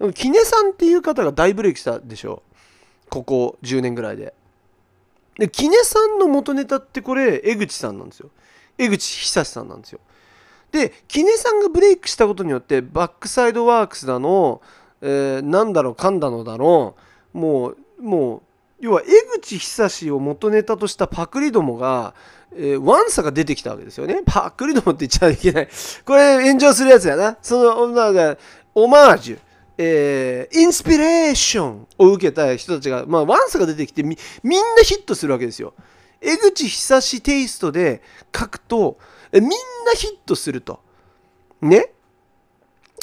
[0.01, 2.41] でもキネさんっていう方が大ブレイクしたでしょ？
[3.09, 4.33] ここ10年ぐらいで。
[5.37, 8.31] で、キネさんの元ネタってこれ、江口さんなんですよ。
[8.79, 9.99] 江口久さんなんですよ。
[10.71, 14.61] で、キネさんがブレイクしたことによって、バックサイドワークスだの、
[15.01, 16.95] えー、なんだろう、かんだのだの、
[17.31, 18.41] もう、もう、
[18.79, 22.15] 要は江口久を元ネタとしたパクリどもが、
[22.55, 24.23] えー、ワンサが出てきたわけですよね。
[24.25, 25.69] パクリどもって言っちゃいけない。
[26.05, 27.37] これ炎上するやつやな。
[27.43, 28.41] その、なんか、
[28.73, 29.39] オマージュ。
[29.83, 35.73] えー、インスピレーションを受けた人たちが、まあ、ワンサが出てきてみ、みんなヒットするわけですよ。
[36.21, 38.03] 江口久志テイストで
[38.35, 38.99] 書くと、
[39.31, 39.55] えみんな
[39.95, 40.81] ヒットすると。
[41.61, 41.91] ね？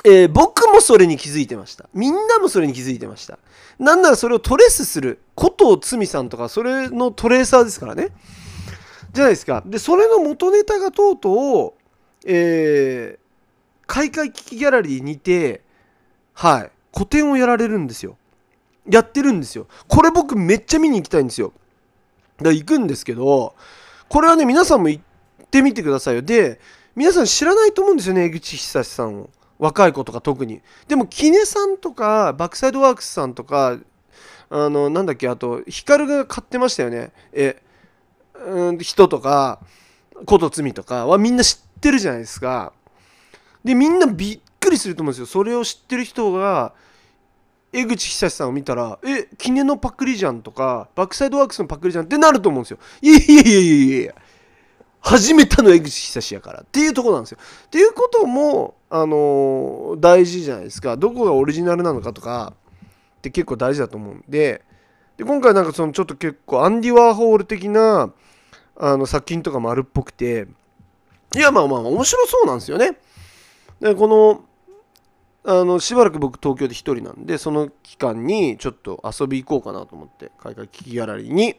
[0.04, 1.88] えー僕もそれに気づいてました。
[1.92, 3.40] みんなもそれに気づいてました。
[3.80, 8.10] なんならそれをトレースする、ことをつみさんとか、それのトレーサーですからね。
[9.12, 9.64] じゃないですか。
[9.66, 11.82] で、それの元ネタがとうとう、
[12.24, 15.66] えー、開会危機ギャラリーにて、
[16.38, 18.16] はい、個展をやられるんですよ。
[18.88, 19.66] やってるんですよ。
[19.88, 21.52] これ僕めっちゃ見に行きたいんですよ。
[22.36, 23.56] だから行くんですけど、
[24.08, 26.22] これはね、皆さんも行ってみてくださいよ。
[26.22, 26.60] で、
[26.94, 29.30] 皆さん知らないと思うんですよね、江口久志さんを。
[29.58, 30.60] 若い子とか特に。
[30.86, 33.76] でも、キネさんとか、バックサイドワークスさんとか、
[34.48, 37.10] あの、なんだっけ、あと、ヒカルが買ってましたよね。
[37.32, 37.60] え、
[38.46, 39.58] うん、人とか、
[40.24, 42.72] ことつみとかはみんな知ってるじゃないですか。
[43.64, 45.26] で、みんなびくりすると思うんですよ。
[45.26, 46.72] それを知ってる人が、
[47.72, 52.78] 江口久志さんを見たら、え、キネのパクリじゃんとか、バックサイドワークスのパクリじゃんってなると思うんですよ。
[53.02, 54.14] いやいやいやいやいや
[55.00, 57.38] 始めたの江口久志やからっていうところなんですよ。
[57.66, 60.96] っていうことも、あのー大事じゃないですか。
[60.96, 62.54] どこがオリジナルなのかとか
[63.18, 64.62] って結構大事だと思うんで、
[65.16, 68.12] で今回なんかそのちょっと結構アンディ・ワーホール的な
[68.76, 70.48] あの作品とかもあるっぽくて、
[71.36, 72.98] いやまあまあ面白そうなんですよね。
[73.80, 74.44] でこの
[75.50, 81.56] あのしばらく僕東京で一人なんでその期間にちょっと遊び行こうかなと思って海外危機ギャラリーに。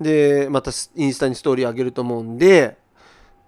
[0.00, 2.78] でまたインスタにストーリー上げると思うんで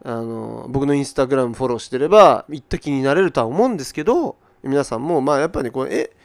[0.05, 6.17] あの僕のインスタグラムフォローしてれば行った気になれるとは思うんですけど皆さんもまあやっぱりねこれえ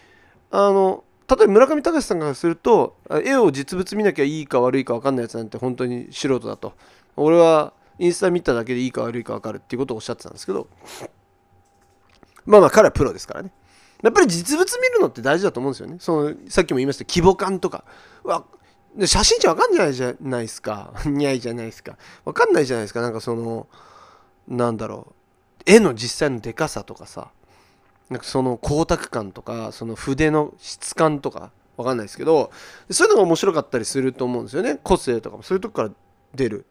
[0.51, 6.73] あの例えば村上隆さんからすると絵を実物見なきゃいいか悪いか分かんないやつなんて本当に素人だと。
[7.15, 10.67] 俺はインスタ見ただけでいいか悪いか分かるっていうことをおっしゃってたんですけど。
[12.47, 13.51] まあまあ彼はプロですからね。
[14.01, 15.97] やっぱり実物見るのって大事だと思うんですよね。
[15.99, 17.83] そのさっきも言いました規模感とか。
[18.23, 18.45] わ
[19.05, 20.93] 写真じゃ分かんないじゃないですか。
[21.05, 21.97] 似合いじゃないですか。
[22.25, 23.01] 分かんないじゃないですか。
[23.01, 23.67] なんかその
[24.47, 25.13] なんだろう。
[25.65, 27.29] 絵の実際のでかさとかさ。
[28.09, 31.51] なんかその光沢感とかその筆の質感とか。
[31.75, 32.51] わかんないですけど。
[32.89, 34.79] そういうのが面白かったりすると思うんですよね。
[34.83, 35.43] 個性とかも。
[35.43, 35.91] そういうとこから
[36.33, 36.65] 出る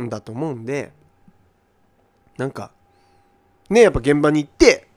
[0.00, 0.92] んだと思うんで。
[2.40, 2.70] なんか
[3.68, 4.88] ねやっぱ現場に行って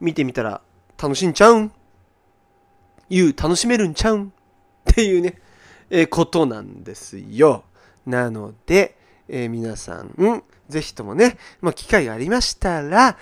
[0.00, 0.60] 見てみたら
[1.00, 1.72] 楽しんちゃうん。
[3.10, 4.24] いう楽しめるんちゃうん。
[4.26, 5.40] っていうね、
[5.90, 7.64] えーことなんですよ。
[8.06, 8.96] なので、
[9.28, 13.16] えー皆さん、ぜひともね、まあ、機会がありましたら、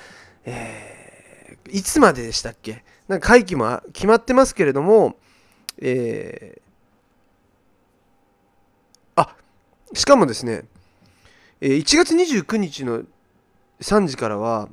[0.44, 2.84] えーいつまででしたっけ？
[3.08, 5.16] なんか会期も決まってますけれども、
[5.78, 9.34] えーあ
[9.92, 10.64] しかもですね、
[11.60, 13.02] えー1月29日の
[13.80, 14.68] 3時からは、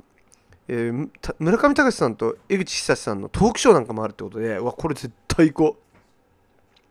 [0.68, 1.08] えー
[1.38, 5.76] 村上隆さんと江口久さんのトークショーなんかもあるってことで、わ、これ絶対行こ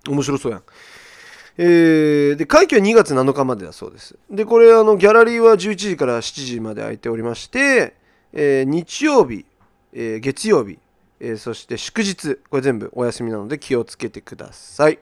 [0.07, 0.11] う。
[0.11, 0.63] 面白そうやん。
[1.57, 4.17] えーで、会期は2月7日までだそうです。
[4.29, 7.95] で、これ、あの、ギャラリーは11時から7時まで空いておりまして、
[8.33, 9.45] えー日曜日、
[9.93, 10.79] えー月曜日、
[11.19, 14.99] えそして祝日、これ全部お休みなので気をつけてください。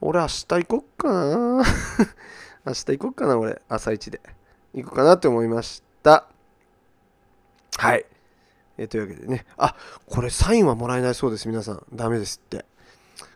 [0.00, 1.64] 俺、明日行こっかな
[2.64, 4.20] 明日行こっかな、俺、朝一で。
[4.74, 6.26] 行こうかなって思いました。
[7.78, 8.04] はい。
[8.76, 9.46] えーというわけでね。
[9.56, 9.74] あ、
[10.08, 11.82] これサインはもらえないそうです、皆さん。
[11.94, 12.64] ダメですって。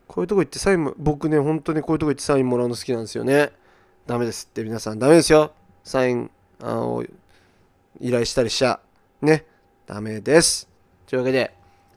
[0.07, 3.53] こういうとこ行ってサインも、僕ね、本当にこういうとこ行ってサインもらうの好きなんですよね。
[4.07, 4.99] ダメですって、皆さん。
[4.99, 5.53] ダメですよ。
[5.85, 6.31] サイン
[6.61, 7.05] あを
[8.01, 8.81] 依頼したりしちゃ。
[9.21, 9.45] ね。
[9.87, 10.69] ダメです。
[11.07, 11.55] というわけで、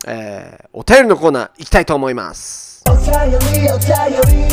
[0.07, 2.83] えーお便りのコーナー行きたいと思います。
[2.87, 4.45] お便りお便りお便りお便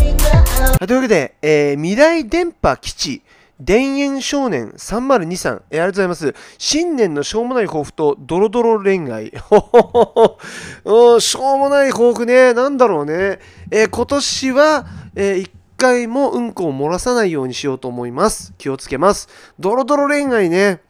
[0.00, 0.30] りな
[0.70, 3.22] はいというわけで、えー未来電波基地
[3.64, 6.34] 田園少年302さん、えーありがとうございます。
[6.58, 9.30] 新年のしょうもない抱負とドロドロ恋愛。
[9.38, 10.38] ほほほ
[10.84, 12.52] ほしょうもない抱負ね。
[12.52, 13.38] なんだろうね。
[13.70, 18.52] えー今年は、えー一回もうんこを漏らさないようにしようと思います。
[18.58, 19.28] 気をつけます。
[19.58, 20.80] ドロドロ恋愛ね。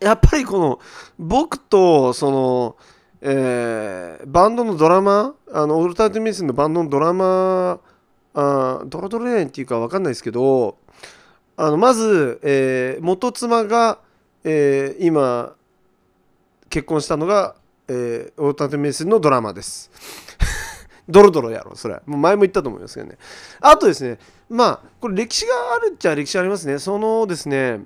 [0.00, 0.78] やっぱりこの
[1.18, 2.76] 僕とその、
[3.20, 7.80] えーバンドのドラマあのオルタナティミスのバンドのドラマ
[8.32, 10.78] あドロドロ恋愛っていうか分かんないですけど
[11.56, 13.98] あのまず、えー元妻が、
[14.44, 15.54] えー今
[16.70, 17.56] 結婚したのが、
[17.88, 19.90] えーオルタナティブミスのドラマです。
[21.08, 23.18] ドロドロやろそれもう前も言ったと思いますけどね
[23.60, 27.84] あとですねまあこれ歴史があるっちゃ歴史ありますねそのですね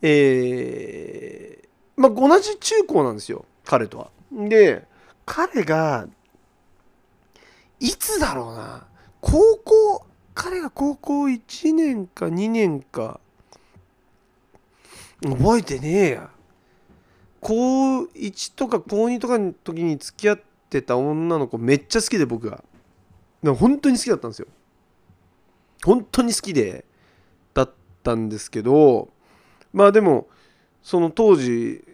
[0.00, 4.10] えーまあ、同じ中高なんですよ彼とは。
[4.32, 4.86] で
[5.26, 6.06] 彼が
[7.80, 8.86] いつだろうな
[9.20, 10.03] 高校
[10.34, 13.20] 彼が高校1年か2年か。
[15.22, 16.30] 覚えてねえや。
[17.40, 22.64] 高1とか高2とかの時に付き合ってた女の子めっちゃ好きで僕が。
[23.42, 24.48] 本当に好きだったんですよ。
[25.84, 26.84] 本当に好きで
[27.52, 27.70] だっ
[28.02, 29.08] たんですけど。
[29.72, 30.28] まあでも
[30.82, 31.84] その当時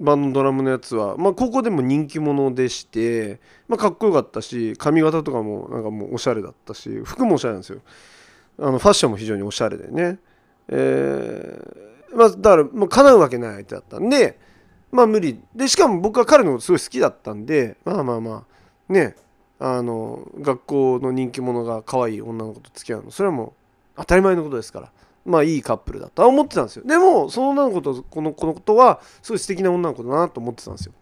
[0.00, 3.38] バンドドラムのやつは、まあ、高校でも人気者でして、
[3.68, 7.80] まあ、かっこよかったし髪型とかもなんかもうおしゃれだったし服もおしゃれなんですよ。
[8.58, 10.18] あのファッションも非常におしゃれでね。
[10.68, 14.38] えーまあだからもう叶うわけない相手だったんで
[14.90, 15.40] まあ無理。
[15.54, 18.44] でしかも僕は彼のことすごい好きだったんでまあまあま
[18.88, 19.14] あね
[19.58, 23.52] あの学校の人気者が可愛い女の子と付き合うのそれはもう
[23.96, 24.92] 当たり前のことですから。
[25.24, 26.84] まあいいカップルだとは思ってたんですよ。
[26.84, 30.92] でもその女の子とこの子のことはすごい素敵な女の子だなと思ってたんですよ。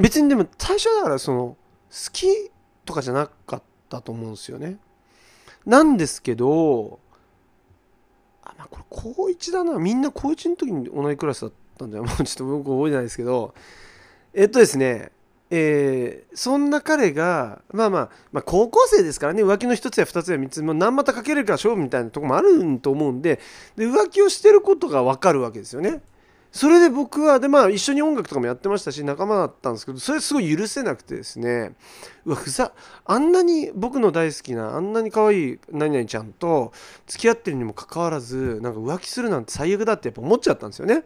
[0.00, 1.56] 別にでも最初だからその好
[2.12, 2.26] き
[2.84, 4.78] とかじゃなかったと思うんですよね。
[5.66, 7.00] なんですけど
[8.42, 9.78] あまあこれ高1だな。
[9.78, 13.54] みんな高1の時に同じクラスだったんじゃ もうちょっと僕覚えてないですけど。
[14.32, 15.10] えっとですね
[15.50, 23.40] えーそんな彼が、まあまあ、まあ高校生ですからね浮気の一つや二つや三つもう何股かけるか勝負みたいなとこもあると思うんで
[23.76, 26.00] で浮気をしてることが分かるわけですよね。
[26.52, 31.74] それで僕はでまあ一緒に音楽とかもやってましたし仲間だったんですけどそれすごい許せなくてですね
[32.24, 32.72] うわふざ
[33.04, 36.72] あんなに僕の大好きなあんなに可愛い何々ちゃんと
[37.06, 41.04] 付き合ってるにもかかわらずなんか浮気するなんて最悪だってやっぱ思っちゃったんですよね。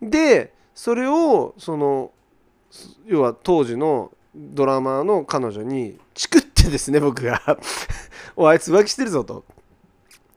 [0.00, 2.12] でそれをその
[3.06, 7.58] 要は当時のドラマーの彼女にチクってですね 僕が。
[8.36, 9.44] おあいつ浮気してるぞと。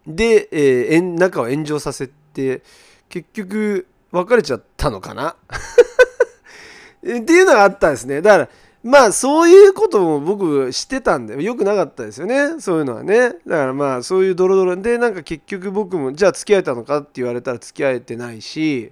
[0.06, 2.62] で、えーえん仲を炎上させて
[3.10, 5.36] 結局別れちゃったのかな？
[7.02, 8.22] っていうのがあったんですね。
[8.22, 8.50] だから
[8.84, 12.60] まあそういうことも僕してたんでよくなかったですよね。
[12.60, 13.30] そういうのはね。
[13.48, 14.76] だからまあそういうドロドロ。
[14.76, 18.92] でなんか結局僕もじゃあ付き合えたのかって言われたら付き合えてないし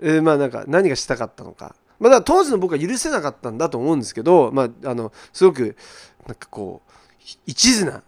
[0.00, 1.74] えーまあなんか何がしたかったのか。
[2.04, 5.74] まあだ当時の僕は許せなかったんだと思うんですけどまああのすごく
[6.26, 6.92] なんかこう
[7.46, 8.02] 一途な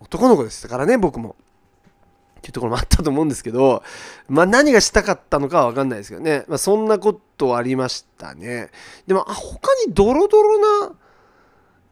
[0.00, 1.34] 男の子でしたからね僕も。
[2.38, 3.84] っていうところもあったと思うんですけど
[4.28, 8.70] まあ何がしたかったのかは分かんないですけどね、まあ、そんなことありましたね。
[9.06, 10.92] でもあ他にドロドロな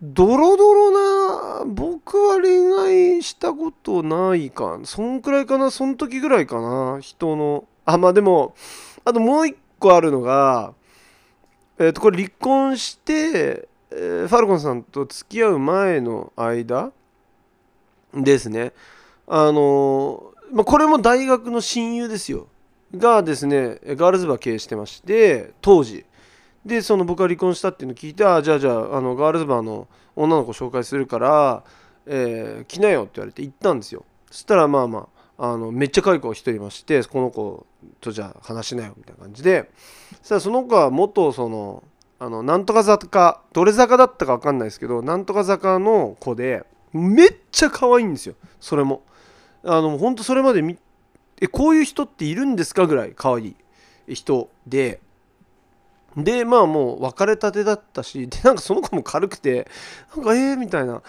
[0.02, 5.70] ドロドロな僕は恋愛したことないかそんくらいかな。
[5.70, 6.98] その時ぐらいかな。
[7.00, 7.64] 人の。
[7.84, 8.54] あまあでも
[9.04, 10.74] あともう一個あるのが
[11.80, 16.92] えー、とこれ離婚して、えーファルコンさんと付き合う前の間
[18.14, 18.72] ですね。
[19.26, 22.48] あのーまあ、これも大学の親友ですよ。
[22.94, 26.04] がですねガールズバー経営してまして当時。
[26.66, 31.64] でその僕が離婚したっていうのを聞いてあじゃあじゃああのガールズバーの女の子紹介するから、
[32.04, 34.04] えー来なよって言われて行ったんですよ。
[34.30, 37.66] そしたらまあまああのめっちゃ可愛い子が一人いましてこの子
[38.02, 39.70] とじゃあ話しなよみたいな感じで。
[40.20, 41.82] そしたらその子は元その
[42.18, 48.34] あのなんとか坂どれ坂だったか分かんないですけどなんとか坂の子でめっちゃ可愛いんですよ。
[48.60, 49.02] それも。
[49.64, 50.76] あの本当それまでみ
[51.40, 53.56] えこういう人っているんですかぐらい可愛
[54.08, 55.00] い人で。
[56.18, 59.68] でまあもう別れたてだったしでなんかその子も軽くて
[60.14, 61.00] なんかえー、みたいな。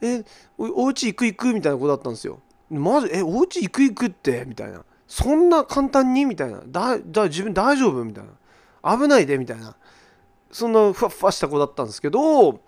[0.00, 0.24] え
[0.56, 2.38] おお家行く行くみたいな子だったんですよ。
[2.70, 4.44] マジえお家行く行くって？
[4.46, 4.84] みたいな。
[5.06, 6.24] そんな簡単に？
[6.24, 6.62] みたいな。
[6.66, 8.04] だだ自分大丈夫？
[8.04, 8.96] みたいな。
[8.96, 9.38] 危ないで？
[9.38, 9.76] みたいな。
[10.52, 12.60] そんなふわふわした子だったんですけど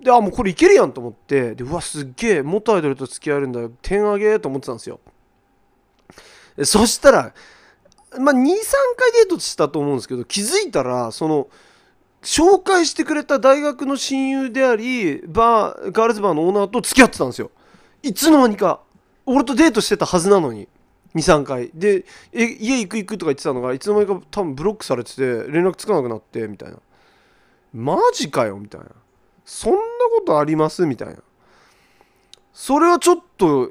[0.00, 1.54] であもうこれいけるやんと思って。
[1.54, 3.70] でうわすっげえ元アイドルと付き合えるんだよ。
[3.82, 5.00] 点上げと思ってたんですよ。
[6.64, 7.34] そしたら
[8.18, 8.36] まあ23
[8.96, 11.48] 回デートしたと思うんですけど気づいたらその
[12.22, 17.50] 紹介してくれた大学の親友でありバーガールズバーのオーナーと付き合ってたんですよ。
[18.02, 18.82] いつの間にか。
[19.26, 20.68] 俺とデートしてたはずなのに。
[21.14, 21.70] 23回。
[21.74, 26.78] でえ家行く行くとか言ってたのがいつの間にか多分ブロックされてて連絡つかなくなってみたいな。
[27.74, 28.86] マジかよみたいな。
[29.44, 29.78] そんな
[30.18, 30.86] ことあります？
[30.86, 31.16] みたいな。
[32.54, 33.70] それはちょっと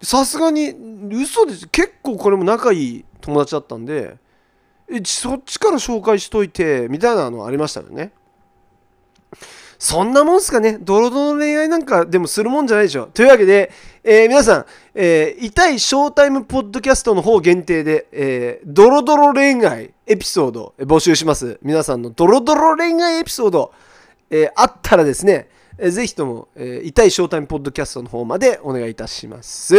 [0.00, 0.74] さすがに
[1.12, 1.68] 嘘です。
[1.68, 4.16] 結構これも仲いい友達だったんで
[4.90, 8.12] えそっちから紹介しといてみたいなのありましたよね。
[9.78, 10.78] そんなもんすかね。
[10.78, 13.06] ドロドロの恋愛なんかでもするもんじゃないでしょ。
[13.06, 13.72] というわけで、
[14.04, 21.60] えー皆さん、えー痛いショータイムポッドキャストの方限定で、えードロドロ恋愛エピソード募集します。
[21.62, 23.72] 皆さんのドロドロ恋愛エピソード、
[24.28, 25.48] えーあったらですね、
[25.78, 29.76] えーぜひとも、えー痛いショータイムポッドキャストの方までお願いいたします、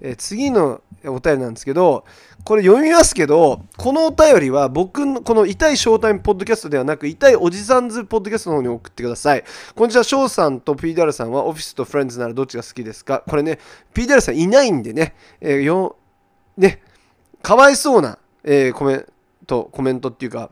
[0.00, 2.04] えー次のお便りなんですけど
[2.44, 9.44] これ読みますけどこのお便りは僕のこの痛いショータイムポッドキャストではなく痛いおじさんずポッドキャストの方に送ってください。
[9.76, 13.22] こんにちは翔さんと PDR さんはオフィスとフレンズならどっちが好きですか？
[13.28, 13.60] これね
[13.94, 15.96] PDR さんいないんでね,、えーよ
[16.56, 16.82] ね
[17.42, 19.06] かわいそうな、えーコメン
[19.46, 20.50] トコメントっていうか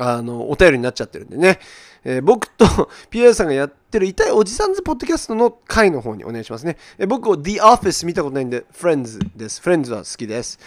[0.00, 1.58] あのお便りになっちゃってるんでね、
[2.04, 2.64] えー僕と
[3.10, 9.60] PDR さんがやってる痛いおじさんズポッドキャストの回の方にお願いしますね、えー僕を The Office 見たことないんで Friends です。
[9.60, 10.58] Friends は好きです。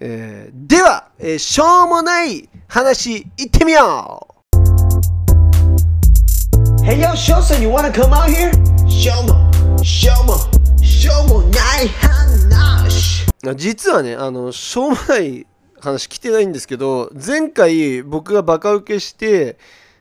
[0.00, 4.34] えーでは、えーしょうもない話いってみよう。
[6.84, 8.52] Hey yo, Shosan, you wanna come out here?
[8.86, 9.50] Show mo,
[9.82, 10.36] show mo,
[10.82, 13.24] show mo, nai hanash.
[13.56, 15.46] 実はねあのしょうもない
[15.84, 19.56] 話来てないんですけど前回僕がバカ受けして、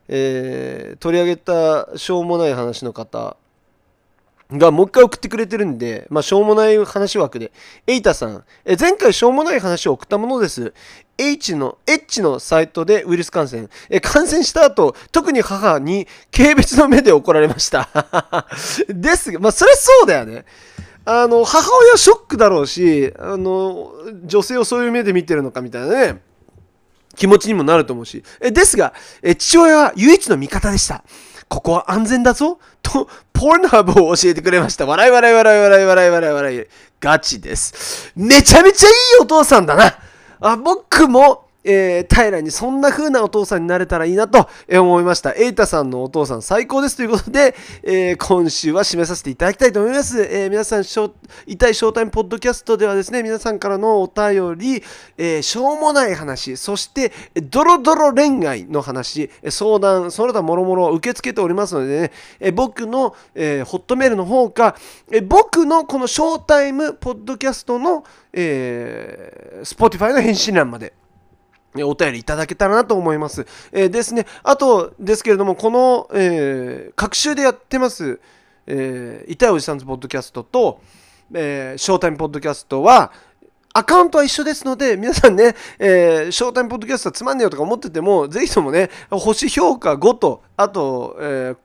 [0.08, 3.36] えー取り上げたしょうもない話の方
[4.58, 7.52] がもう一回送ってくれてるんで、まあ、しょうもない話枠で、
[7.88, 10.74] エイタさん、え前回しょうもない話を送ったものです。
[11.18, 13.68] H の、H のサイトでウイルス感染。
[13.90, 17.90] え感染した後、特に母に軽蔑の目で怒られました。
[18.90, 20.46] ですが、まあ、それそうだよね。
[21.06, 23.92] あの、母親ショックだろうし、あの、
[24.26, 26.22] 女性をそういう目で見てるのかみたいなね。
[27.16, 28.24] 気持ちにもなると思うし。
[28.40, 31.04] えですが、え父親は唯一の味方でした。
[31.50, 34.86] ここは安全だぞと、ポーンハブを教えてくれました。
[34.86, 36.66] 笑い笑い笑い笑い笑い笑い笑い。
[37.00, 38.12] ガチです。
[38.16, 40.00] めちゃめちゃいいお父さんだな。
[40.40, 45.34] あ僕も、えー、平にそんな風なお父さんになれたらいいなと思いました。
[45.34, 50.22] エイタさんのお父さん最高ですということで、えー今週は締めさせていただきたいと思います。
[50.22, 54.84] えー皆さん、痛いショータイムポッドキャストではですね、皆さんからのお便り、
[55.18, 57.12] えーしょうもない話、そして、
[57.50, 64.76] ドロドロ恋愛の話、相談、その他もろもろ受け付けておりますのでね、えー僕の、えーホットメールの方か、
[65.12, 68.04] えー僕のこのショータイムポッドキャストの、
[68.34, 70.94] えー、Spotify の返信欄まで。
[71.82, 73.48] お便りいただけたらなと思います。
[73.72, 74.28] えーですね。
[74.44, 78.20] あとですけれども、この、えー、各週でやってます、
[78.68, 80.82] えー、痛いおじさんズポッドキャストと、
[81.34, 83.12] えー、ショータイムポッドキャストは、
[83.76, 91.58] アカウントは一緒ですので、皆さんね、えーショータイムポッドキャストはつまんねえよとか思ってても、ぜひともね、星評価5と、あと、えー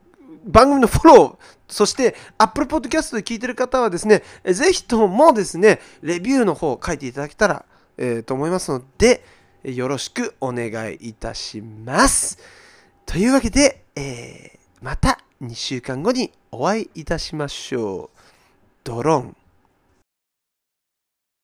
[0.44, 1.36] 番組のフォロー、
[1.68, 7.64] そして Apple Podcast で聞いてる方はですね、ぜひともですね、レビューの方を書いていただけたら、
[7.98, 9.22] えーと思いますので、
[9.64, 12.38] よろしくお願いいたします。
[13.06, 18.18] というわけで、えーまた2週間後にお会いいたしましょう。
[18.84, 19.36] ドローン。